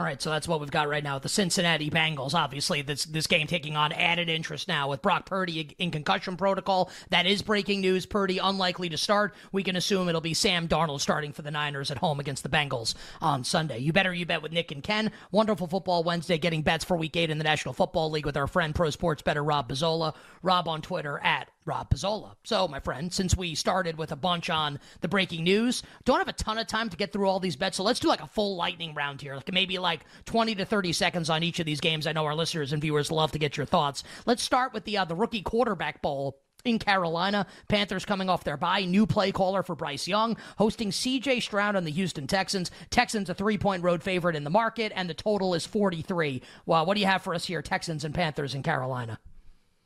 All 0.00 0.06
right, 0.06 0.22
so 0.22 0.30
that's 0.30 0.48
what 0.48 0.60
we've 0.60 0.70
got 0.70 0.88
right 0.88 1.04
now 1.04 1.16
with 1.16 1.24
the 1.24 1.28
Cincinnati 1.28 1.90
Bengals. 1.90 2.32
Obviously, 2.32 2.80
this 2.80 3.04
this 3.04 3.26
game 3.26 3.46
taking 3.46 3.76
on 3.76 3.92
added 3.92 4.30
interest 4.30 4.66
now 4.66 4.88
with 4.88 5.02
Brock 5.02 5.26
Purdy 5.26 5.76
in 5.78 5.90
concussion 5.90 6.38
protocol. 6.38 6.90
That 7.10 7.26
is 7.26 7.42
breaking 7.42 7.82
news. 7.82 8.06
Purdy 8.06 8.38
unlikely 8.38 8.88
to 8.88 8.96
start. 8.96 9.34
We 9.52 9.62
can 9.62 9.76
assume 9.76 10.08
it'll 10.08 10.22
be 10.22 10.32
Sam 10.32 10.68
Darnold 10.68 11.02
starting 11.02 11.34
for 11.34 11.42
the 11.42 11.50
Niners 11.50 11.90
at 11.90 11.98
home 11.98 12.18
against 12.18 12.42
the 12.42 12.48
Bengals 12.48 12.94
on 13.20 13.44
Sunday. 13.44 13.80
You 13.80 13.92
better 13.92 14.14
you 14.14 14.24
bet 14.24 14.40
with 14.40 14.52
Nick 14.52 14.72
and 14.72 14.82
Ken. 14.82 15.12
Wonderful 15.32 15.66
Football 15.66 16.02
Wednesday, 16.02 16.38
getting 16.38 16.62
bets 16.62 16.82
for 16.82 16.96
Week 16.96 17.14
Eight 17.14 17.28
in 17.28 17.36
the 17.36 17.44
National 17.44 17.74
Football 17.74 18.10
League 18.10 18.24
with 18.24 18.38
our 18.38 18.46
friend 18.46 18.74
Pro 18.74 18.88
Sports 18.88 19.20
Better 19.20 19.44
Rob 19.44 19.68
Pizzola. 19.68 20.14
Rob 20.42 20.66
on 20.66 20.80
Twitter 20.80 21.18
at 21.18 21.49
Rob 21.64 21.90
Pizzola. 21.90 22.34
So, 22.44 22.66
my 22.68 22.80
friend, 22.80 23.12
since 23.12 23.36
we 23.36 23.54
started 23.54 23.98
with 23.98 24.12
a 24.12 24.16
bunch 24.16 24.50
on 24.50 24.78
the 25.00 25.08
breaking 25.08 25.44
news, 25.44 25.82
don't 26.04 26.18
have 26.18 26.28
a 26.28 26.32
ton 26.32 26.58
of 26.58 26.66
time 26.66 26.88
to 26.88 26.96
get 26.96 27.12
through 27.12 27.28
all 27.28 27.40
these 27.40 27.56
bets. 27.56 27.76
So 27.76 27.82
let's 27.82 28.00
do 28.00 28.08
like 28.08 28.22
a 28.22 28.26
full 28.26 28.56
lightning 28.56 28.94
round 28.94 29.20
here, 29.20 29.34
like 29.34 29.52
maybe 29.52 29.78
like 29.78 30.04
20 30.24 30.54
to 30.56 30.64
30 30.64 30.92
seconds 30.92 31.30
on 31.30 31.42
each 31.42 31.60
of 31.60 31.66
these 31.66 31.80
games. 31.80 32.06
I 32.06 32.12
know 32.12 32.24
our 32.24 32.34
listeners 32.34 32.72
and 32.72 32.80
viewers 32.80 33.10
love 33.10 33.32
to 33.32 33.38
get 33.38 33.56
your 33.56 33.66
thoughts. 33.66 34.02
Let's 34.26 34.42
start 34.42 34.72
with 34.72 34.84
the 34.84 34.98
uh, 34.98 35.04
the 35.04 35.14
rookie 35.14 35.42
quarterback 35.42 36.02
bowl 36.02 36.40
in 36.64 36.78
Carolina. 36.78 37.46
Panthers 37.68 38.04
coming 38.04 38.28
off 38.28 38.44
their 38.44 38.56
bye. 38.56 38.84
New 38.84 39.06
play 39.06 39.32
caller 39.32 39.62
for 39.62 39.74
Bryce 39.74 40.08
Young, 40.08 40.36
hosting 40.58 40.90
CJ 40.90 41.42
Stroud 41.42 41.76
on 41.76 41.84
the 41.84 41.90
Houston 41.90 42.26
Texans. 42.26 42.70
Texans 42.90 43.30
a 43.30 43.34
three 43.34 43.58
point 43.58 43.82
road 43.82 44.02
favorite 44.02 44.36
in 44.36 44.44
the 44.44 44.50
market, 44.50 44.92
and 44.94 45.08
the 45.08 45.14
total 45.14 45.54
is 45.54 45.66
43. 45.66 46.42
Well, 46.66 46.86
what 46.86 46.94
do 46.94 47.00
you 47.00 47.06
have 47.06 47.22
for 47.22 47.34
us 47.34 47.44
here, 47.44 47.62
Texans 47.62 48.04
and 48.04 48.14
Panthers 48.14 48.54
in 48.54 48.62
Carolina? 48.62 49.18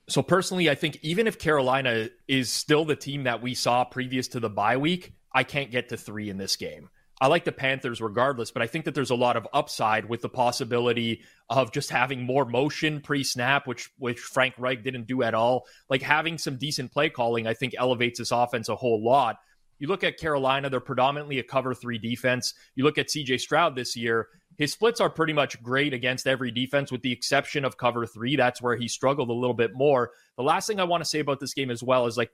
So 0.09 0.23
personally, 0.23 0.69
I 0.69 0.75
think 0.75 0.99
even 1.03 1.27
if 1.27 1.39
Carolina 1.39 2.09
is 2.29 2.53
still 2.53 2.85
the 2.85 2.97
team 2.97 3.25
that 3.25 3.43
we 3.43 3.55
saw 3.55 3.85
previous 3.85 4.29
to 4.29 4.41
the 4.41 4.51
bye 4.51 4.77
week, 4.77 5.15
I 5.33 5.45
can't 5.45 5.71
get 5.71 5.89
to 5.89 5.97
three 5.97 6.29
in 6.29 6.37
this 6.37 6.57
game. 6.57 6.91
I 7.21 7.29
like 7.29 7.45
the 7.45 7.53
Panthers 7.53 8.01
regardless, 8.01 8.51
but 8.51 8.63
I 8.63 8.67
think 8.67 8.85
that 8.85 8.95
there's 8.95 9.11
a 9.11 9.15
lot 9.15 9.37
of 9.37 9.47
upside 9.53 10.05
with 10.09 10.21
the 10.21 10.29
possibility 10.29 11.23
of 11.49 11.73
just 11.73 11.91
having 11.91 12.23
more 12.23 12.45
motion 12.45 13.01
pre-snap, 13.01 13.67
which 13.67 13.89
which 13.99 14.19
Frank 14.19 14.55
Reich 14.59 14.83
didn't 14.83 15.07
do 15.07 15.23
at 15.23 15.33
all. 15.33 15.67
Like 15.89 16.03
having 16.03 16.39
some 16.39 16.59
decent 16.59 16.93
play 16.93 17.11
calling, 17.11 17.47
I 17.47 17.55
think 17.55 17.75
elevates 17.79 18.19
this 18.19 18.33
offense 18.33 18.69
a 18.69 18.77
whole 18.77 19.03
lot. 19.03 19.37
You 19.79 19.89
look 19.89 20.05
at 20.05 20.19
Carolina, 20.19 20.71
they're 20.71 20.81
predominantly 20.81 21.39
a 21.39 21.45
cover 21.45 21.73
three 21.73 21.99
defense. 21.99 22.55
You 22.75 22.85
look 22.85 22.99
at 22.99 23.09
CJ 23.09 23.41
Stroud 23.41 23.77
this 23.77 23.97
year, 23.97 24.29
his 24.57 24.73
splits 24.73 25.01
are 25.01 25.11
pretty 25.11 25.33
much 25.33 25.63
great 25.63 25.93
against 25.93 26.27
every 26.27 26.51
defense, 26.51 26.93
with 26.93 27.03
the 27.03 27.13
exception 27.13 27.65
of 27.65 27.77
cover 27.77 28.07
three. 28.07 28.37
That's 28.37 28.63
where 28.63 28.77
he 28.77 28.89
struggled 28.89 29.31
a 29.31 29.35
little 29.35 29.55
bit 29.55 29.75
more. 29.75 30.13
The 30.37 30.43
last 30.43 30.67
thing 30.67 30.81
I 30.81 30.85
want 30.85 31.03
to 31.03 31.09
say 31.09 31.21
about 31.21 31.41
this 31.41 31.55
game 31.55 31.71
as 31.71 31.83
well 31.83 32.07
is 32.07 32.17
like 32.17 32.31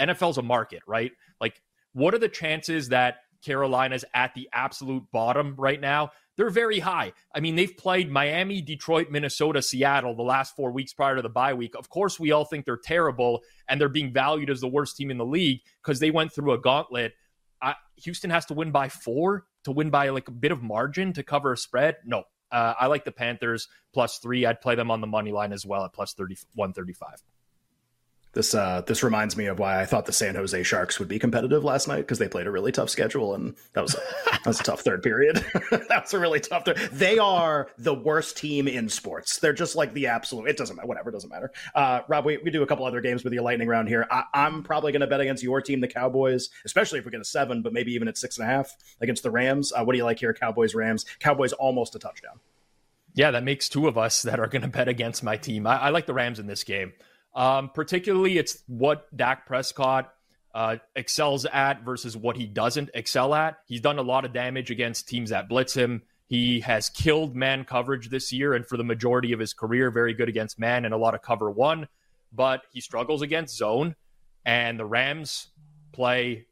NFL's 0.00 0.38
a 0.38 0.42
market, 0.42 0.82
right? 0.86 1.12
Like, 1.40 1.60
what 1.92 2.14
are 2.14 2.18
the 2.18 2.28
chances 2.28 2.88
that 2.90 3.18
Carolina's 3.44 4.04
at 4.14 4.34
the 4.34 4.48
absolute 4.52 5.04
bottom 5.12 5.54
right 5.56 5.80
now? 5.80 6.10
They're 6.36 6.50
very 6.50 6.78
high. 6.78 7.14
I 7.34 7.40
mean, 7.40 7.56
they've 7.56 7.74
played 7.74 8.10
Miami, 8.10 8.60
Detroit, 8.60 9.10
Minnesota, 9.10 9.62
Seattle 9.62 10.14
the 10.14 10.22
last 10.22 10.54
four 10.54 10.70
weeks 10.70 10.92
prior 10.92 11.16
to 11.16 11.22
the 11.22 11.30
bye 11.30 11.54
week. 11.54 11.74
Of 11.74 11.88
course, 11.88 12.20
we 12.20 12.30
all 12.30 12.44
think 12.44 12.66
they're 12.66 12.76
terrible 12.76 13.40
and 13.68 13.80
they're 13.80 13.88
being 13.88 14.12
valued 14.12 14.50
as 14.50 14.60
the 14.60 14.68
worst 14.68 14.96
team 14.96 15.10
in 15.10 15.16
the 15.16 15.24
league 15.24 15.60
because 15.82 15.98
they 15.98 16.10
went 16.10 16.32
through 16.32 16.52
a 16.52 16.58
gauntlet. 16.58 17.14
I, 17.62 17.74
Houston 18.02 18.28
has 18.28 18.44
to 18.46 18.54
win 18.54 18.70
by 18.70 18.90
four 18.90 19.46
to 19.66 19.72
win 19.72 19.90
by 19.90 20.08
like 20.08 20.28
a 20.28 20.32
bit 20.32 20.52
of 20.52 20.62
margin 20.62 21.12
to 21.12 21.22
cover 21.22 21.52
a 21.52 21.56
spread. 21.56 21.96
No, 22.04 22.22
uh, 22.52 22.74
I 22.78 22.86
like 22.86 23.04
the 23.04 23.12
Panthers 23.12 23.68
plus 23.92 24.18
three. 24.18 24.46
I'd 24.46 24.60
play 24.60 24.76
them 24.76 24.92
on 24.92 25.00
the 25.00 25.08
money 25.08 25.32
line 25.32 25.52
as 25.52 25.66
well 25.66 25.84
at 25.84 25.92
plus 25.92 26.14
30, 26.14 26.36
135. 26.54 27.22
This 28.36 28.54
uh, 28.54 28.82
this 28.82 29.02
reminds 29.02 29.34
me 29.34 29.46
of 29.46 29.58
why 29.58 29.80
I 29.80 29.86
thought 29.86 30.04
the 30.04 30.12
San 30.12 30.34
Jose 30.34 30.62
Sharks 30.62 30.98
would 30.98 31.08
be 31.08 31.18
competitive 31.18 31.64
last 31.64 31.88
night 31.88 32.02
because 32.02 32.18
they 32.18 32.28
played 32.28 32.46
a 32.46 32.50
really 32.50 32.70
tough 32.70 32.90
schedule 32.90 33.34
and 33.34 33.56
that 33.72 33.80
was 33.80 33.94
a, 33.94 34.00
that 34.30 34.44
was 34.44 34.60
a 34.60 34.62
tough 34.62 34.82
third 34.82 35.02
period. 35.02 35.36
that 35.70 36.02
was 36.02 36.12
a 36.12 36.18
really 36.18 36.40
tough. 36.40 36.66
Third. 36.66 36.76
They 36.92 37.18
are 37.18 37.70
the 37.78 37.94
worst 37.94 38.36
team 38.36 38.68
in 38.68 38.90
sports. 38.90 39.38
They're 39.38 39.54
just 39.54 39.74
like 39.74 39.94
the 39.94 40.08
absolute. 40.08 40.50
It 40.50 40.58
doesn't 40.58 40.76
matter. 40.76 40.86
Whatever. 40.86 41.10
Doesn't 41.10 41.30
matter. 41.30 41.50
Uh, 41.74 42.00
Rob, 42.08 42.26
we, 42.26 42.36
we 42.36 42.50
do 42.50 42.62
a 42.62 42.66
couple 42.66 42.84
other 42.84 43.00
games 43.00 43.24
with 43.24 43.32
your 43.32 43.42
lightning 43.42 43.68
round 43.68 43.88
here. 43.88 44.06
I, 44.10 44.24
am 44.34 44.62
probably 44.62 44.92
going 44.92 45.00
to 45.00 45.06
bet 45.06 45.20
against 45.20 45.42
your 45.42 45.62
team, 45.62 45.80
the 45.80 45.88
Cowboys, 45.88 46.50
especially 46.66 46.98
if 46.98 47.06
we 47.06 47.12
get 47.12 47.22
a 47.22 47.24
seven, 47.24 47.62
but 47.62 47.72
maybe 47.72 47.94
even 47.94 48.06
at 48.06 48.18
six 48.18 48.36
and 48.36 48.46
a 48.46 48.52
half 48.52 48.76
against 49.00 49.22
the 49.22 49.30
Rams. 49.30 49.72
Uh, 49.72 49.82
what 49.82 49.94
do 49.94 49.96
you 49.96 50.04
like 50.04 50.18
here? 50.18 50.34
Cowboys 50.34 50.74
Rams. 50.74 51.06
Cowboys 51.20 51.54
almost 51.54 51.94
a 51.94 51.98
touchdown. 51.98 52.38
Yeah, 53.14 53.30
that 53.30 53.44
makes 53.44 53.70
two 53.70 53.88
of 53.88 53.96
us 53.96 54.20
that 54.20 54.38
are 54.38 54.46
going 54.46 54.60
to 54.60 54.68
bet 54.68 54.88
against 54.88 55.22
my 55.22 55.38
team. 55.38 55.66
I, 55.66 55.78
I 55.78 55.88
like 55.88 56.04
the 56.04 56.12
Rams 56.12 56.38
in 56.38 56.46
this 56.46 56.64
game. 56.64 56.92
Um, 57.36 57.70
particularly, 57.72 58.38
it's 58.38 58.62
what 58.66 59.14
Dak 59.14 59.46
Prescott 59.46 60.10
uh, 60.54 60.78
excels 60.96 61.44
at 61.44 61.84
versus 61.84 62.16
what 62.16 62.36
he 62.36 62.46
doesn't 62.46 62.88
excel 62.94 63.34
at. 63.34 63.58
He's 63.66 63.82
done 63.82 63.98
a 63.98 64.02
lot 64.02 64.24
of 64.24 64.32
damage 64.32 64.70
against 64.70 65.06
teams 65.06 65.28
that 65.28 65.48
blitz 65.48 65.74
him. 65.74 66.02
He 66.28 66.60
has 66.60 66.88
killed 66.88 67.36
man 67.36 67.64
coverage 67.64 68.08
this 68.08 68.32
year, 68.32 68.54
and 68.54 68.66
for 68.66 68.78
the 68.78 68.84
majority 68.84 69.32
of 69.32 69.38
his 69.38 69.52
career, 69.52 69.90
very 69.90 70.14
good 70.14 70.30
against 70.30 70.58
man 70.58 70.86
and 70.86 70.94
a 70.94 70.96
lot 70.96 71.14
of 71.14 71.20
cover 71.20 71.50
one. 71.50 71.88
But 72.32 72.62
he 72.72 72.80
struggles 72.80 73.20
against 73.20 73.56
zone, 73.56 73.96
and 74.46 74.80
the 74.80 74.86
Rams 74.86 75.48
play 75.92 76.46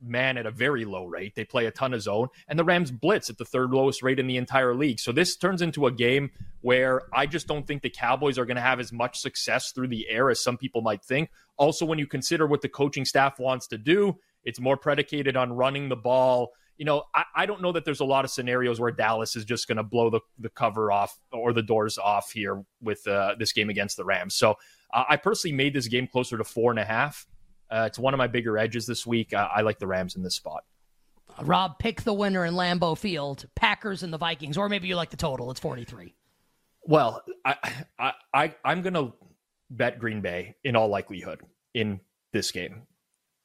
man 0.00 0.36
at 0.36 0.46
a 0.46 0.50
very 0.50 0.84
low 0.84 1.04
rate. 1.06 1.34
They 1.34 1.44
play 1.44 1.66
a 1.66 1.70
ton 1.70 1.94
of 1.94 2.02
zone, 2.02 2.28
and 2.48 2.58
the 2.58 2.64
Rams 2.64 2.90
blitz 2.90 3.30
at 3.30 3.38
the 3.38 3.44
third 3.44 3.70
lowest 3.70 4.02
rate 4.02 4.18
in 4.18 4.26
the 4.26 4.36
entire 4.36 4.74
league. 4.74 5.00
So 5.00 5.12
this 5.12 5.36
turns 5.36 5.62
into 5.62 5.86
a 5.86 5.92
game 5.92 6.30
where 6.60 7.02
I 7.12 7.26
just 7.26 7.46
don't 7.46 7.66
think 7.66 7.82
the 7.82 7.90
Cowboys 7.90 8.38
are 8.38 8.44
going 8.44 8.56
to 8.56 8.62
have 8.62 8.80
as 8.80 8.92
much 8.92 9.18
success 9.18 9.72
through 9.72 9.88
the 9.88 10.08
air 10.08 10.30
as 10.30 10.40
some 10.40 10.58
people 10.58 10.82
might 10.82 11.04
think. 11.04 11.30
Also, 11.56 11.86
when 11.86 11.98
you 11.98 12.06
consider 12.06 12.46
what 12.46 12.62
the 12.62 12.68
coaching 12.68 13.04
staff 13.04 13.38
wants 13.38 13.66
to 13.68 13.78
do, 13.78 14.18
it's 14.44 14.60
more 14.60 14.76
predicated 14.76 15.36
on 15.36 15.52
running 15.52 15.88
the 15.88 15.96
ball. 15.96 16.52
You 16.76 16.84
know, 16.84 17.04
I, 17.14 17.24
I 17.34 17.46
don't 17.46 17.62
know 17.62 17.72
that 17.72 17.84
there's 17.86 18.00
a 18.00 18.04
lot 18.04 18.24
of 18.24 18.30
scenarios 18.30 18.78
where 18.78 18.92
Dallas 18.92 19.34
is 19.34 19.44
just 19.46 19.66
going 19.66 19.78
to 19.78 19.82
blow 19.82 20.10
the, 20.10 20.20
the 20.38 20.50
cover 20.50 20.92
off 20.92 21.18
or 21.32 21.52
the 21.52 21.62
doors 21.62 21.96
off 21.96 22.32
here 22.32 22.62
with 22.82 23.06
uh, 23.06 23.34
this 23.38 23.52
game 23.52 23.70
against 23.70 23.96
the 23.96 24.04
Rams. 24.04 24.34
So 24.34 24.56
Uh, 24.92 25.04
I 25.08 25.16
personally 25.16 25.56
made 25.56 25.74
this 25.74 25.88
game 25.88 26.06
closer 26.06 26.38
to 26.38 26.44
four 26.44 26.70
and 26.70 26.78
a 26.78 26.84
half. 26.84 27.26
Uh, 27.70 27.84
it's 27.86 27.98
one 27.98 28.14
of 28.14 28.18
my 28.18 28.26
bigger 28.26 28.56
edges 28.58 28.86
this 28.86 29.06
week. 29.06 29.34
I 29.34 29.62
like 29.62 29.78
the 29.78 29.86
Rams 29.86 30.16
in 30.16 30.22
this 30.22 30.34
spot. 30.34 30.64
Rob, 31.42 31.78
pick 31.78 32.02
the 32.02 32.14
winner 32.14 32.44
in 32.44 32.54
Lambeau 32.54 32.96
Field, 32.96 33.46
Packers 33.54 34.02
and 34.02 34.12
the 34.12 34.18
Vikings, 34.18 34.56
or 34.56 34.68
maybe 34.68 34.88
you 34.88 34.96
like 34.96 35.10
the 35.10 35.16
total. 35.16 35.50
It's 35.50 35.60
43. 35.60 36.14
Well, 36.84 37.22
I, 37.44 37.56
I, 37.98 38.12
I 38.32 38.54
I'm 38.64 38.82
going 38.82 38.94
to 38.94 39.12
bet 39.70 39.98
Green 39.98 40.20
Bay 40.20 40.54
in 40.64 40.76
all 40.76 40.88
likelihood 40.88 41.40
in 41.74 42.00
this 42.32 42.52
game. 42.52 42.82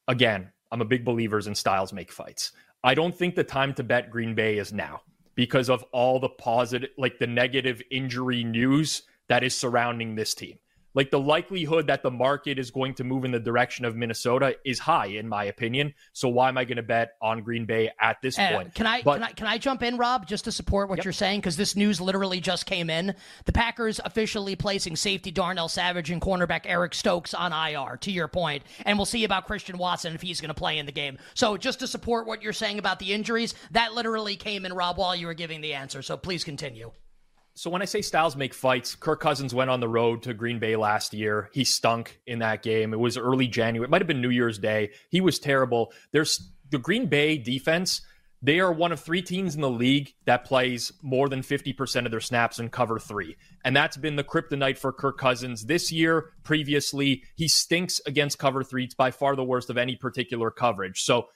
Again, 0.08 0.52
I'm 0.72 0.82
a 0.82 0.86
big 0.86 1.04
believer 1.04 1.40
in 1.40 1.56
styles 1.56 1.92
make 1.92 2.12
fights. 2.12 2.52
I 2.84 2.94
don't 2.94 3.16
think 3.16 3.36
the 3.36 3.44
time 3.44 3.74
to 3.76 3.84
bet 3.84 4.10
Green 4.10 4.36
Bay 4.36 4.58
is 4.58 4.72
now 4.72 5.02
because 5.36 5.70
of 5.70 5.84
all 5.92 6.20
the 6.20 6.30
positive, 6.30 6.92
like 6.98 7.20
the 7.20 7.28
negative 7.28 7.82
injury 7.92 8.44
news 8.44 9.04
that 9.28 9.44
is 9.44 9.56
surrounding 9.56 10.16
this 10.16 10.34
team 10.34 10.58
like 10.94 11.12
the 11.12 11.20
likelihood 11.20 11.88
that 11.88 12.04
the 12.04 12.12
market 12.12 12.60
is 12.60 12.72
going 12.72 12.94
to 12.96 13.04
move 13.04 13.26
in 13.26 13.32
the 13.32 13.40
direction 13.40 13.86
of 13.86 13.96
Minnesota 13.96 14.56
is 14.66 14.80
high, 14.80 15.08
in 15.08 15.28
my 15.28 15.46
opinion. 15.46 15.94
So 16.14 16.28
why 16.28 16.50
am 16.50 16.58
I 16.58 16.66
going 16.66 16.78
to 16.78 16.84
bet 16.84 17.14
on 17.22 17.42
Green 17.44 17.66
Bay 17.66 17.92
at 18.00 18.22
this 18.22 18.38
uh, 18.38 18.50
point? 18.52 18.74
Can 18.76 18.86
I 18.86 19.02
but, 19.02 19.16
can 19.16 19.24
I 19.24 19.32
can 19.32 19.48
I 19.48 19.58
jump 19.58 19.84
in, 19.84 19.98
Rob, 19.98 20.28
just 20.28 20.46
to 20.46 20.52
support 20.52 20.90
what 20.90 20.98
yep. 20.98 21.06
you're 21.06 21.14
saying? 21.14 21.40
Because 21.40 21.58
this 21.58 21.76
news 21.76 22.02
literally 22.02 22.40
just 22.42 22.66
came 22.66 22.90
in. 22.90 23.16
The 23.46 23.52
Packers 23.52 24.00
officially 24.04 24.56
placing 24.56 24.96
safety 24.96 25.32
Darnell 25.32 25.70
Savage 25.70 26.12
and 26.12 26.22
cornerback 26.22 26.62
Eric 26.66 26.94
Stokes 26.94 27.34
on 27.34 27.54
IR. 27.54 27.98
To 27.98 28.12
your 28.12 28.28
point, 28.28 28.64
and 28.86 28.98
we'll 28.98 29.06
see 29.06 29.24
about 29.24 29.48
Christian 29.48 29.78
Watson 29.78 30.14
if 30.14 30.22
he's 30.22 30.42
going 30.42 30.50
to 30.50 30.56
play 30.56 30.78
in 30.78 30.86
the 30.86 30.92
game. 30.92 31.18
So 31.34 31.58
just 31.58 31.80
to 31.80 31.88
support 31.88 32.28
what 32.28 32.42
you're 32.42 32.54
saying 32.54 32.80
about 32.80 33.00
the 33.00 33.14
injuries, 33.14 33.54
that 33.72 33.94
literally 33.94 34.36
came 34.36 34.66
in, 34.66 34.74
Rob, 34.74 34.98
while 34.98 35.16
you 35.16 35.28
were 35.28 35.34
giving 35.34 35.62
the 35.62 35.74
answer. 35.74 36.02
So 36.02 36.18
please 36.18 36.44
continue. 36.44 36.92
So 37.54 37.70
when 37.70 37.82
I 37.82 37.86
say 37.86 38.02
styles 38.02 38.36
make 38.36 38.54
fights, 38.54 38.96
Kirk 38.96 39.20
Cousins 39.20 39.54
went 39.54 39.70
on 39.70 39.82
the 39.82 39.88
road 39.90 40.24
to 40.24 40.34
Green 40.34 40.60
Bay 40.60 40.76
last 40.76 41.14
year. 41.14 41.50
He 41.54 41.64
stunk 41.64 42.20
in 42.26 42.40
that 42.40 42.64
game. 42.64 42.94
It 42.94 43.00
was 43.00 43.18
early 43.18 43.48
January. 43.48 43.86
It 43.86 43.90
might 43.90 44.02
have 44.02 44.08
been 44.08 44.22
New 44.22 44.30
Year's 44.30 44.58
Day. 44.58 44.92
He 45.10 45.22
was 45.22 45.38
terrible. 45.38 45.92
There's 46.12 46.50
the 46.70 46.80
Green 46.80 47.08
Bay 47.08 47.38
defense. 47.38 48.02
They 48.44 48.60
are 48.60 48.72
one 48.72 48.92
of 48.92 49.00
three 49.00 49.22
teams 49.22 49.54
in 49.54 49.62
the 49.62 49.70
league 49.70 50.14
that 50.26 50.46
plays 50.46 50.92
more 51.04 51.30
than 51.30 51.42
50% 51.42 52.06
of 52.06 52.12
their 52.12 52.20
snaps 52.20 52.58
in 52.58 52.70
cover 52.70 52.98
three. 52.98 53.36
And 53.64 53.76
that's 53.76 53.98
been 53.98 54.16
the 54.16 54.24
kryptonite 54.24 54.80
for 54.80 54.92
Kirk 54.92 55.20
Cousins 55.20 55.66
this 55.66 55.92
year. 55.92 56.32
Previously, 56.44 57.24
he 57.36 57.48
stinks 57.48 58.02
against 58.08 58.40
cover 58.40 58.64
three. 58.64 58.86
It's 58.86 58.96
by 58.96 59.12
far 59.12 59.36
the 59.36 59.44
worst 59.44 59.70
of 59.70 59.78
any 59.78 59.96
particular 59.96 60.50
coverage. 60.50 61.04
So 61.04 61.28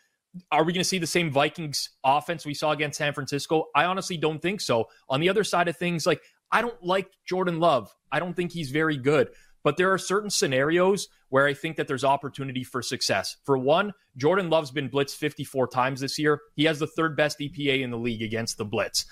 are 0.52 0.64
we 0.64 0.74
going 0.74 0.82
to 0.82 0.88
see 0.90 0.98
the 0.98 1.08
same 1.08 1.32
Vikings 1.32 1.90
offense 2.04 2.46
we 2.46 2.54
saw 2.54 2.72
against 2.72 2.98
San 2.98 3.14
Francisco? 3.14 3.66
I 3.76 3.86
honestly 3.86 4.18
don't 4.18 4.42
think 4.42 4.62
so. 4.62 4.86
On 5.10 5.20
the 5.20 5.30
other 5.30 5.44
side 5.44 5.68
of 5.68 5.78
things, 5.78 6.06
like 6.06 6.22
I 6.52 6.62
don't 6.62 6.82
like 6.84 7.10
Jordan 7.26 7.60
Love. 7.60 7.94
I 8.12 8.20
don't 8.20 8.36
think 8.36 8.52
he's 8.52 8.72
very 8.72 8.98
good. 8.98 9.30
But 9.64 9.78
there 9.78 9.92
are 9.92 9.98
certain 9.98 10.30
scenarios 10.30 11.08
where 11.30 11.48
I 11.48 11.56
think 11.56 11.76
that 11.78 11.88
there's 11.88 12.04
opportunity 12.04 12.64
for 12.64 12.84
success. 12.84 13.38
For 13.46 13.58
one, 13.58 13.94
Jordan 14.16 14.50
Love's 14.50 14.70
been 14.70 14.90
blitzed 14.90 15.16
54 15.16 15.68
times 15.70 16.02
this 16.02 16.20
year. 16.20 16.40
He 16.56 16.66
has 16.66 16.78
the 16.78 16.86
third 16.86 17.18
best 17.18 17.40
EPA 17.40 17.82
in 17.82 17.90
the 17.90 17.98
league 17.98 18.22
against 18.22 18.58
the 18.58 18.66
blitz. 18.66 19.06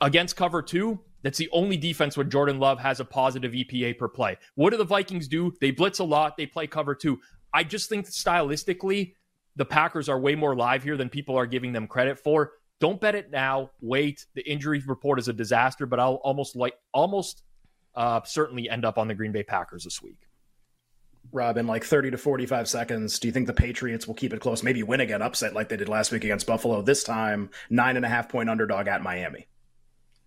Against 0.00 0.34
cover 0.34 0.62
two, 0.62 1.00
that's 1.22 1.36
the 1.36 1.50
only 1.52 1.76
defense 1.76 2.16
where 2.16 2.24
Jordan 2.24 2.58
Love 2.58 2.80
has 2.80 3.00
a 3.00 3.04
positive 3.04 3.52
EPA 3.52 3.98
per 3.98 4.08
play. 4.08 4.38
What 4.54 4.70
do 4.70 4.78
the 4.78 4.84
Vikings 4.84 5.28
do? 5.28 5.52
They 5.60 5.72
blitz 5.72 5.98
a 5.98 6.04
lot, 6.04 6.38
they 6.38 6.46
play 6.46 6.66
cover 6.66 6.94
two. 6.94 7.20
I 7.52 7.64
just 7.64 7.90
think 7.90 8.06
stylistically, 8.06 9.12
the 9.56 9.64
Packers 9.64 10.08
are 10.08 10.18
way 10.18 10.34
more 10.34 10.54
live 10.54 10.82
here 10.82 10.96
than 10.96 11.08
people 11.08 11.36
are 11.36 11.46
giving 11.46 11.72
them 11.72 11.86
credit 11.86 12.18
for. 12.18 12.52
Don't 12.80 13.00
bet 13.00 13.14
it 13.14 13.30
now. 13.30 13.70
Wait. 13.80 14.26
The 14.34 14.48
injury 14.48 14.82
report 14.86 15.18
is 15.18 15.28
a 15.28 15.32
disaster, 15.32 15.86
but 15.86 16.00
I'll 16.00 16.14
almost 16.14 16.56
like 16.56 16.74
almost 16.92 17.42
uh, 17.94 18.22
certainly 18.24 18.70
end 18.70 18.84
up 18.84 18.98
on 18.98 19.08
the 19.08 19.14
Green 19.14 19.32
Bay 19.32 19.42
Packers 19.42 19.84
this 19.84 20.02
week. 20.02 20.18
Rob, 21.32 21.58
in 21.58 21.66
like 21.66 21.84
30 21.84 22.12
to 22.12 22.18
45 22.18 22.68
seconds, 22.68 23.18
do 23.18 23.28
you 23.28 23.32
think 23.32 23.46
the 23.46 23.52
Patriots 23.52 24.06
will 24.06 24.14
keep 24.14 24.32
it 24.32 24.40
close? 24.40 24.62
Maybe 24.62 24.82
win 24.82 25.00
again, 25.00 25.22
upset 25.22 25.54
like 25.54 25.68
they 25.68 25.76
did 25.76 25.88
last 25.88 26.10
week 26.10 26.24
against 26.24 26.46
Buffalo. 26.46 26.82
This 26.82 27.04
time, 27.04 27.50
nine 27.68 27.96
and 27.96 28.04
a 28.04 28.08
half 28.08 28.28
point 28.28 28.50
underdog 28.50 28.88
at 28.88 29.02
Miami. 29.02 29.46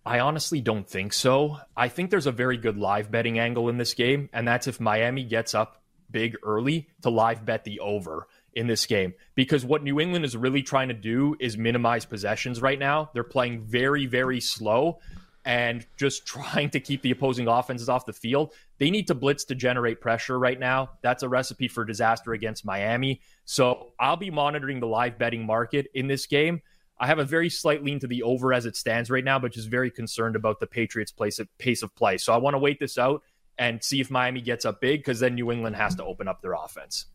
I 0.06 0.20
honestly 0.20 0.60
don't 0.60 0.88
think 0.88 1.12
so. 1.12 1.58
I 1.76 1.88
think 1.88 2.10
there's 2.10 2.26
a 2.26 2.32
very 2.32 2.56
good 2.56 2.76
live 2.76 3.10
betting 3.10 3.38
angle 3.38 3.68
in 3.68 3.78
this 3.78 3.94
game, 3.94 4.28
and 4.32 4.46
that's 4.46 4.66
if 4.66 4.80
Miami 4.80 5.24
gets 5.24 5.54
up 5.54 5.82
big 6.10 6.36
early 6.42 6.88
to 7.02 7.10
live 7.10 7.44
bet 7.44 7.64
the 7.64 7.80
over 7.80 8.26
in 8.54 8.66
this 8.66 8.86
game 8.86 9.14
because 9.34 9.64
what 9.64 9.82
New 9.82 10.00
England 10.00 10.24
is 10.24 10.36
really 10.36 10.62
trying 10.62 10.88
to 10.88 10.94
do 10.94 11.36
is 11.40 11.58
minimize 11.58 12.04
possessions 12.04 12.62
right 12.62 12.78
now. 12.78 13.10
They're 13.12 13.24
playing 13.24 13.64
very, 13.64 14.06
very 14.06 14.40
slow 14.40 14.98
and 15.44 15.86
just 15.96 16.26
trying 16.26 16.70
to 16.70 16.80
keep 16.80 17.02
the 17.02 17.10
opposing 17.10 17.48
offenses 17.48 17.88
off 17.88 18.06
the 18.06 18.12
field. 18.12 18.52
They 18.78 18.90
need 18.90 19.08
to 19.08 19.14
blitz 19.14 19.44
to 19.46 19.54
generate 19.54 20.00
pressure 20.00 20.38
right 20.38 20.58
now. 20.58 20.90
That's 21.02 21.22
a 21.22 21.28
recipe 21.28 21.68
for 21.68 21.84
disaster 21.84 22.32
against 22.32 22.64
Miami. 22.64 23.20
So 23.44 23.92
I'll 23.98 24.16
be 24.16 24.30
monitoring 24.30 24.80
the 24.80 24.86
live 24.86 25.18
betting 25.18 25.44
market 25.44 25.86
in 25.94 26.06
this 26.06 26.26
game. 26.26 26.62
I 26.98 27.08
have 27.08 27.18
a 27.18 27.24
very 27.24 27.50
slight 27.50 27.82
lean 27.82 27.98
to 28.00 28.06
the 28.06 28.22
over 28.22 28.52
as 28.52 28.66
it 28.66 28.76
stands 28.76 29.10
right 29.10 29.24
now, 29.24 29.38
but 29.38 29.52
just 29.52 29.68
very 29.68 29.90
concerned 29.90 30.36
about 30.36 30.60
the 30.60 30.66
Patriots' 30.66 31.12
pace 31.58 31.82
of 31.82 31.94
play. 31.96 32.18
So 32.18 32.32
I 32.32 32.36
want 32.36 32.54
to 32.54 32.58
wait 32.58 32.78
this 32.78 32.96
out 32.96 33.22
and 33.58 33.82
see 33.82 34.00
if 34.00 34.10
Miami 34.10 34.40
gets 34.40 34.64
up 34.64 34.80
big 34.80 35.00
because 35.00 35.20
then 35.20 35.34
New 35.34 35.50
England 35.50 35.76
has 35.76 35.94
to 35.96 36.04
open 36.04 36.28
up 36.28 36.40
their 36.40 36.52
offense. 36.52 37.06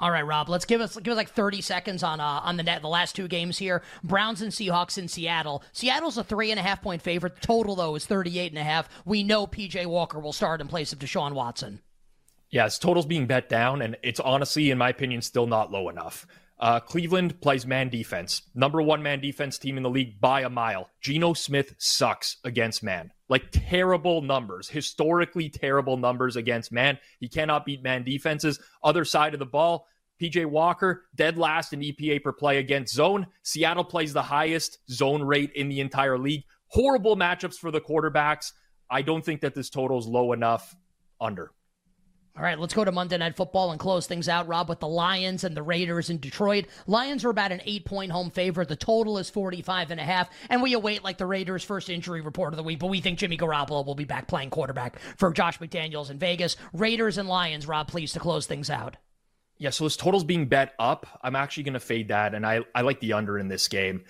All 0.00 0.10
right, 0.12 0.26
Rob. 0.26 0.48
Let's 0.48 0.64
give 0.64 0.80
us 0.80 0.96
give 0.96 1.12
us 1.12 1.16
like 1.16 1.30
thirty 1.30 1.60
seconds 1.60 2.02
on 2.02 2.20
uh, 2.20 2.40
on 2.44 2.56
the 2.56 2.62
net. 2.62 2.82
The 2.82 2.88
last 2.88 3.16
two 3.16 3.26
games 3.26 3.58
here: 3.58 3.82
Browns 4.04 4.42
and 4.42 4.52
Seahawks 4.52 4.96
in 4.96 5.08
Seattle. 5.08 5.62
Seattle's 5.72 6.16
a 6.16 6.24
three 6.24 6.50
and 6.50 6.60
a 6.60 6.62
half 6.62 6.82
point 6.82 7.02
favorite. 7.02 7.40
Total 7.42 7.74
though 7.74 7.96
is 7.96 8.06
thirty 8.06 8.38
eight 8.38 8.52
and 8.52 8.58
a 8.58 8.64
half. 8.64 8.88
We 9.04 9.24
know 9.24 9.46
PJ 9.46 9.86
Walker 9.86 10.20
will 10.20 10.32
start 10.32 10.60
in 10.60 10.68
place 10.68 10.92
of 10.92 11.00
Deshaun 11.00 11.32
Watson. 11.32 11.80
Yes, 12.50 12.78
total's 12.78 13.06
being 13.06 13.26
bet 13.26 13.48
down, 13.48 13.82
and 13.82 13.96
it's 14.02 14.20
honestly, 14.20 14.70
in 14.70 14.78
my 14.78 14.88
opinion, 14.88 15.20
still 15.20 15.46
not 15.46 15.70
low 15.70 15.88
enough. 15.88 16.26
Uh, 16.60 16.80
Cleveland 16.80 17.40
plays 17.40 17.66
man 17.66 17.88
defense. 17.88 18.42
Number 18.54 18.80
one 18.80 19.02
man 19.02 19.20
defense 19.20 19.58
team 19.58 19.76
in 19.76 19.82
the 19.82 19.90
league 19.90 20.20
by 20.20 20.42
a 20.42 20.50
mile. 20.50 20.90
Geno 21.00 21.34
Smith 21.34 21.74
sucks 21.78 22.38
against 22.44 22.82
man. 22.82 23.12
Like 23.28 23.48
terrible 23.50 24.22
numbers, 24.22 24.68
historically 24.68 25.50
terrible 25.50 25.96
numbers 25.96 26.36
against 26.36 26.72
man. 26.72 26.98
He 27.20 27.28
cannot 27.28 27.66
beat 27.66 27.82
man 27.82 28.04
defenses. 28.04 28.58
Other 28.82 29.04
side 29.04 29.34
of 29.34 29.38
the 29.38 29.46
ball, 29.46 29.86
PJ 30.20 30.46
Walker, 30.46 31.04
dead 31.14 31.38
last 31.38 31.72
in 31.72 31.80
EPA 31.80 32.22
per 32.22 32.32
play 32.32 32.58
against 32.58 32.94
zone. 32.94 33.26
Seattle 33.42 33.84
plays 33.84 34.12
the 34.12 34.22
highest 34.22 34.78
zone 34.90 35.22
rate 35.22 35.52
in 35.52 35.68
the 35.68 35.80
entire 35.80 36.18
league. 36.18 36.44
Horrible 36.68 37.16
matchups 37.16 37.56
for 37.56 37.70
the 37.70 37.80
quarterbacks. 37.80 38.52
I 38.90 39.02
don't 39.02 39.24
think 39.24 39.42
that 39.42 39.54
this 39.54 39.70
total 39.70 39.98
is 39.98 40.06
low 40.06 40.32
enough 40.32 40.74
under. 41.20 41.52
All 42.38 42.44
right, 42.44 42.56
let's 42.56 42.72
go 42.72 42.84
to 42.84 42.92
Monday 42.92 43.18
Night 43.18 43.34
Football 43.34 43.72
and 43.72 43.80
close 43.80 44.06
things 44.06 44.28
out, 44.28 44.46
Rob, 44.46 44.68
with 44.68 44.78
the 44.78 44.86
Lions 44.86 45.42
and 45.42 45.56
the 45.56 45.62
Raiders 45.62 46.08
in 46.08 46.18
Detroit. 46.18 46.66
Lions 46.86 47.24
are 47.24 47.30
about 47.30 47.50
an 47.50 47.60
eight 47.64 47.84
point 47.84 48.12
home 48.12 48.30
favorite. 48.30 48.68
The 48.68 48.76
total 48.76 49.18
is 49.18 49.28
45 49.28 49.90
and 49.90 49.98
a 49.98 50.04
half. 50.04 50.30
And 50.48 50.62
we 50.62 50.72
await 50.72 51.02
like 51.02 51.18
the 51.18 51.26
Raiders' 51.26 51.64
first 51.64 51.90
injury 51.90 52.20
report 52.20 52.52
of 52.52 52.56
the 52.56 52.62
week, 52.62 52.78
but 52.78 52.90
we 52.90 53.00
think 53.00 53.18
Jimmy 53.18 53.36
Garoppolo 53.36 53.84
will 53.84 53.96
be 53.96 54.04
back 54.04 54.28
playing 54.28 54.50
quarterback 54.50 55.00
for 55.16 55.32
Josh 55.32 55.58
McDaniels 55.58 56.10
in 56.10 56.20
Vegas. 56.20 56.56
Raiders 56.72 57.18
and 57.18 57.28
Lions, 57.28 57.66
Rob, 57.66 57.88
please 57.88 58.12
to 58.12 58.20
close 58.20 58.46
things 58.46 58.70
out. 58.70 58.98
Yeah, 59.56 59.70
so 59.70 59.82
this 59.82 59.96
total's 59.96 60.22
being 60.22 60.46
bet 60.46 60.74
up. 60.78 61.08
I'm 61.24 61.34
actually 61.34 61.64
going 61.64 61.74
to 61.74 61.80
fade 61.80 62.06
that, 62.08 62.36
and 62.36 62.46
I, 62.46 62.60
I 62.72 62.82
like 62.82 63.00
the 63.00 63.14
under 63.14 63.36
in 63.36 63.48
this 63.48 63.66
game. 63.66 64.04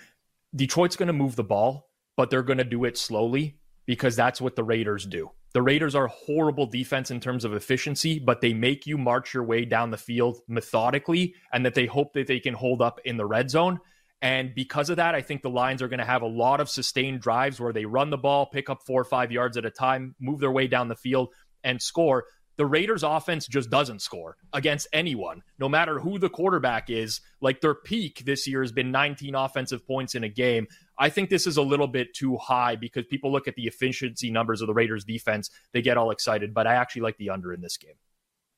Detroit's 0.55 0.97
going 0.97 1.07
to 1.07 1.13
move 1.13 1.35
the 1.35 1.43
ball, 1.43 1.89
but 2.15 2.29
they're 2.29 2.43
going 2.43 2.59
to 2.59 2.63
do 2.63 2.85
it 2.85 2.95
slowly 2.95 3.57
because 3.87 4.15
that's 4.15 4.39
what 4.39 4.55
the 4.55 4.63
Raiders 4.63 5.07
do. 5.07 5.31
The 5.53 5.61
Raiders 5.61 5.95
are 5.95 6.07
horrible 6.07 6.67
defense 6.67 7.09
in 7.09 7.19
terms 7.19 7.43
of 7.43 7.53
efficiency, 7.53 8.19
but 8.19 8.41
they 8.41 8.53
make 8.53 8.85
you 8.85 8.97
march 8.97 9.33
your 9.33 9.43
way 9.43 9.65
down 9.65 9.89
the 9.89 9.97
field 9.97 10.39
methodically 10.47 11.33
and 11.51 11.65
that 11.65 11.73
they 11.73 11.87
hope 11.87 12.13
that 12.13 12.27
they 12.27 12.39
can 12.39 12.53
hold 12.53 12.81
up 12.81 12.99
in 13.03 13.17
the 13.17 13.25
red 13.25 13.49
zone. 13.49 13.79
And 14.21 14.53
because 14.53 14.89
of 14.89 14.97
that, 14.97 15.15
I 15.15 15.21
think 15.21 15.41
the 15.41 15.49
Lions 15.49 15.81
are 15.81 15.87
going 15.87 15.99
to 15.99 16.05
have 16.05 16.21
a 16.21 16.27
lot 16.27 16.59
of 16.59 16.69
sustained 16.69 17.21
drives 17.21 17.59
where 17.59 17.73
they 17.73 17.85
run 17.85 18.09
the 18.09 18.17
ball, 18.17 18.45
pick 18.45 18.69
up 18.69 18.83
four 18.85 19.01
or 19.01 19.05
five 19.05 19.31
yards 19.31 19.57
at 19.57 19.65
a 19.65 19.71
time, 19.71 20.13
move 20.19 20.39
their 20.39 20.51
way 20.51 20.67
down 20.67 20.87
the 20.87 20.95
field, 20.95 21.29
and 21.63 21.81
score. 21.81 22.25
The 22.57 22.65
Raiders' 22.65 23.03
offense 23.03 23.47
just 23.47 23.69
doesn't 23.69 24.01
score 24.01 24.35
against 24.51 24.89
anyone, 24.91 25.43
no 25.57 25.69
matter 25.69 25.97
who 25.97 26.19
the 26.19 26.29
quarterback 26.29 26.89
is. 26.89 27.21
Like 27.39 27.61
their 27.61 27.73
peak 27.73 28.23
this 28.25 28.45
year 28.45 28.61
has 28.61 28.73
been 28.73 28.91
19 28.91 29.33
offensive 29.33 29.87
points 29.87 30.13
in 30.13 30.25
a 30.25 30.29
game. 30.29 30.67
I 30.99 31.09
think 31.09 31.29
this 31.29 31.47
is 31.47 31.57
a 31.57 31.61
little 31.61 31.87
bit 31.87 32.13
too 32.13 32.37
high 32.37 32.75
because 32.75 33.05
people 33.05 33.31
look 33.31 33.47
at 33.47 33.55
the 33.55 33.67
efficiency 33.67 34.29
numbers 34.29 34.61
of 34.61 34.67
the 34.67 34.73
Raiders 34.73 35.05
defense, 35.05 35.49
they 35.71 35.81
get 35.81 35.97
all 35.97 36.11
excited, 36.11 36.53
but 36.53 36.67
I 36.67 36.75
actually 36.75 37.03
like 37.03 37.17
the 37.17 37.29
under 37.29 37.53
in 37.53 37.61
this 37.61 37.77
game. 37.77 37.95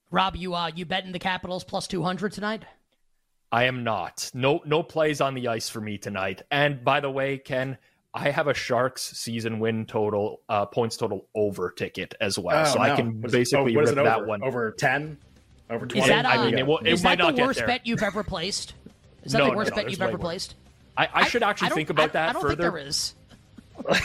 Rob, 0.10 0.36
you 0.36 0.54
uh 0.54 0.72
you 0.76 0.86
betting 0.86 1.14
the 1.14 1.20
Capitals 1.20 1.64
plus 1.64 1.88
200 1.88 2.34
tonight? 2.34 2.64
I 3.52 3.66
am 3.66 3.84
not. 3.84 4.30
No 4.34 4.62
no 4.66 4.82
plays 4.84 5.22
on 5.22 5.36
the 5.36 5.48
ice 5.48 5.70
for 5.70 5.80
me 5.80 5.98
tonight. 5.98 6.42
And 6.52 6.84
by 6.84 7.00
the 7.00 7.12
way, 7.12 7.38
Ken, 7.38 7.78
I 8.14 8.30
have 8.30 8.48
a 8.48 8.54
Sharks 8.54 9.04
season 9.18 9.60
win 9.60 9.86
total 9.86 10.42
uh, 10.50 10.66
points 10.66 10.98
total 10.98 11.28
over 11.36 11.72
ticket 11.72 12.14
as 12.20 12.38
well, 12.38 12.66
oh, 12.66 12.70
so 12.70 12.80
no. 12.80 12.84
I 12.84 12.96
can 12.96 13.22
basically 13.22 13.76
oh, 13.76 13.80
rip 13.80 13.96
that 13.96 14.26
one 14.26 14.44
over 14.44 14.72
ten, 14.72 15.18
over 15.70 15.86
twenty. 15.86 16.02
Is 16.02 16.08
that, 16.08 16.26
uh, 16.26 16.30
I 16.30 16.46
mean, 16.46 16.58
it, 16.58 16.68
will, 16.68 16.80
it 16.80 16.88
is 16.88 17.02
that 17.04 17.18
the 17.18 17.42
worst 17.42 17.66
bet 17.66 17.88
you've 17.88 18.04
ever 18.04 18.24
placed? 18.24 18.74
Is 19.24 19.32
that 19.32 19.38
no, 19.38 19.52
the 19.52 19.56
worst 19.56 19.72
no, 19.72 19.78
bet 19.78 19.92
you've 19.92 20.02
ever 20.02 20.18
placed? 20.18 20.56
I, 21.02 21.10
I 21.22 21.28
should 21.28 21.44
actually 21.44 21.70
think 21.72 21.90
about 21.90 22.14
that 22.14 22.30
I 22.30 22.34
don't 22.34 22.42
further. 22.42 22.56
Think 22.64 22.74
there 22.74 22.78
is. 22.88 23.16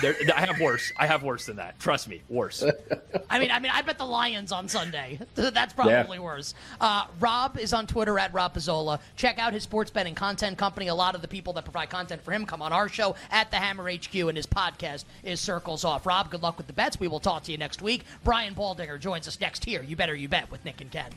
There, 0.01 0.17
I 0.35 0.41
have 0.47 0.59
worse. 0.59 0.91
I 0.97 1.07
have 1.07 1.23
worse 1.23 1.45
than 1.45 1.57
that. 1.57 1.79
Trust 1.79 2.09
me, 2.09 2.23
worse. 2.31 2.65
I 3.31 3.39
mean, 3.39 3.51
I 3.51 3.59
mean, 3.59 3.71
I 3.75 3.83
bet 3.83 3.99
the 3.99 4.07
Lions 4.07 4.51
on 4.51 4.69
Sunday. 4.69 5.19
That's 5.35 5.75
probably 5.75 6.17
Yeah. 6.17 6.23
worse. 6.23 6.55
Uh, 6.81 7.05
Rob 7.21 7.59
is 7.59 7.75
on 7.75 7.87
Twitter 7.87 8.19
at 8.19 8.33
Rob 8.33 8.55
Pizzola. 8.55 9.01
Check 9.17 9.39
out 9.39 9.53
his 9.53 9.65
sports 9.65 9.91
betting 9.91 10.15
content 10.15 10.57
company. 10.57 10.87
A 10.87 10.95
lot 10.95 11.15
of 11.15 11.21
the 11.21 11.29
people 11.29 11.53
that 11.55 11.65
provide 11.65 11.91
content 11.91 12.23
for 12.23 12.33
him 12.33 12.47
come 12.47 12.63
on 12.63 12.73
our 12.73 12.89
show 12.89 13.17
at 13.31 13.51
the 13.51 13.59
Hammer 13.59 13.91
HQ, 13.93 14.15
and 14.15 14.37
his 14.37 14.47
podcast 14.47 15.05
is 15.23 15.41
Circles 15.41 15.85
Off. 15.85 16.07
Rob, 16.07 16.31
good 16.31 16.43
luck 16.43 16.57
with 16.57 16.69
the 16.69 16.73
bets. 16.73 16.99
We 16.99 17.09
will 17.09 17.21
talk 17.21 17.43
to 17.43 17.53
you 17.53 17.59
next 17.59 17.83
week. 17.83 18.05
Brian 18.25 18.55
Baldinger 18.55 18.99
joins 18.99 19.29
us 19.29 19.39
next 19.39 19.67
here. 19.67 19.83
You 19.83 19.95
better 19.95 20.15
you 20.15 20.29
bet 20.31 20.51
with 20.51 20.65
Nick 20.65 20.81
and 20.81 20.91
Ken. 20.91 21.11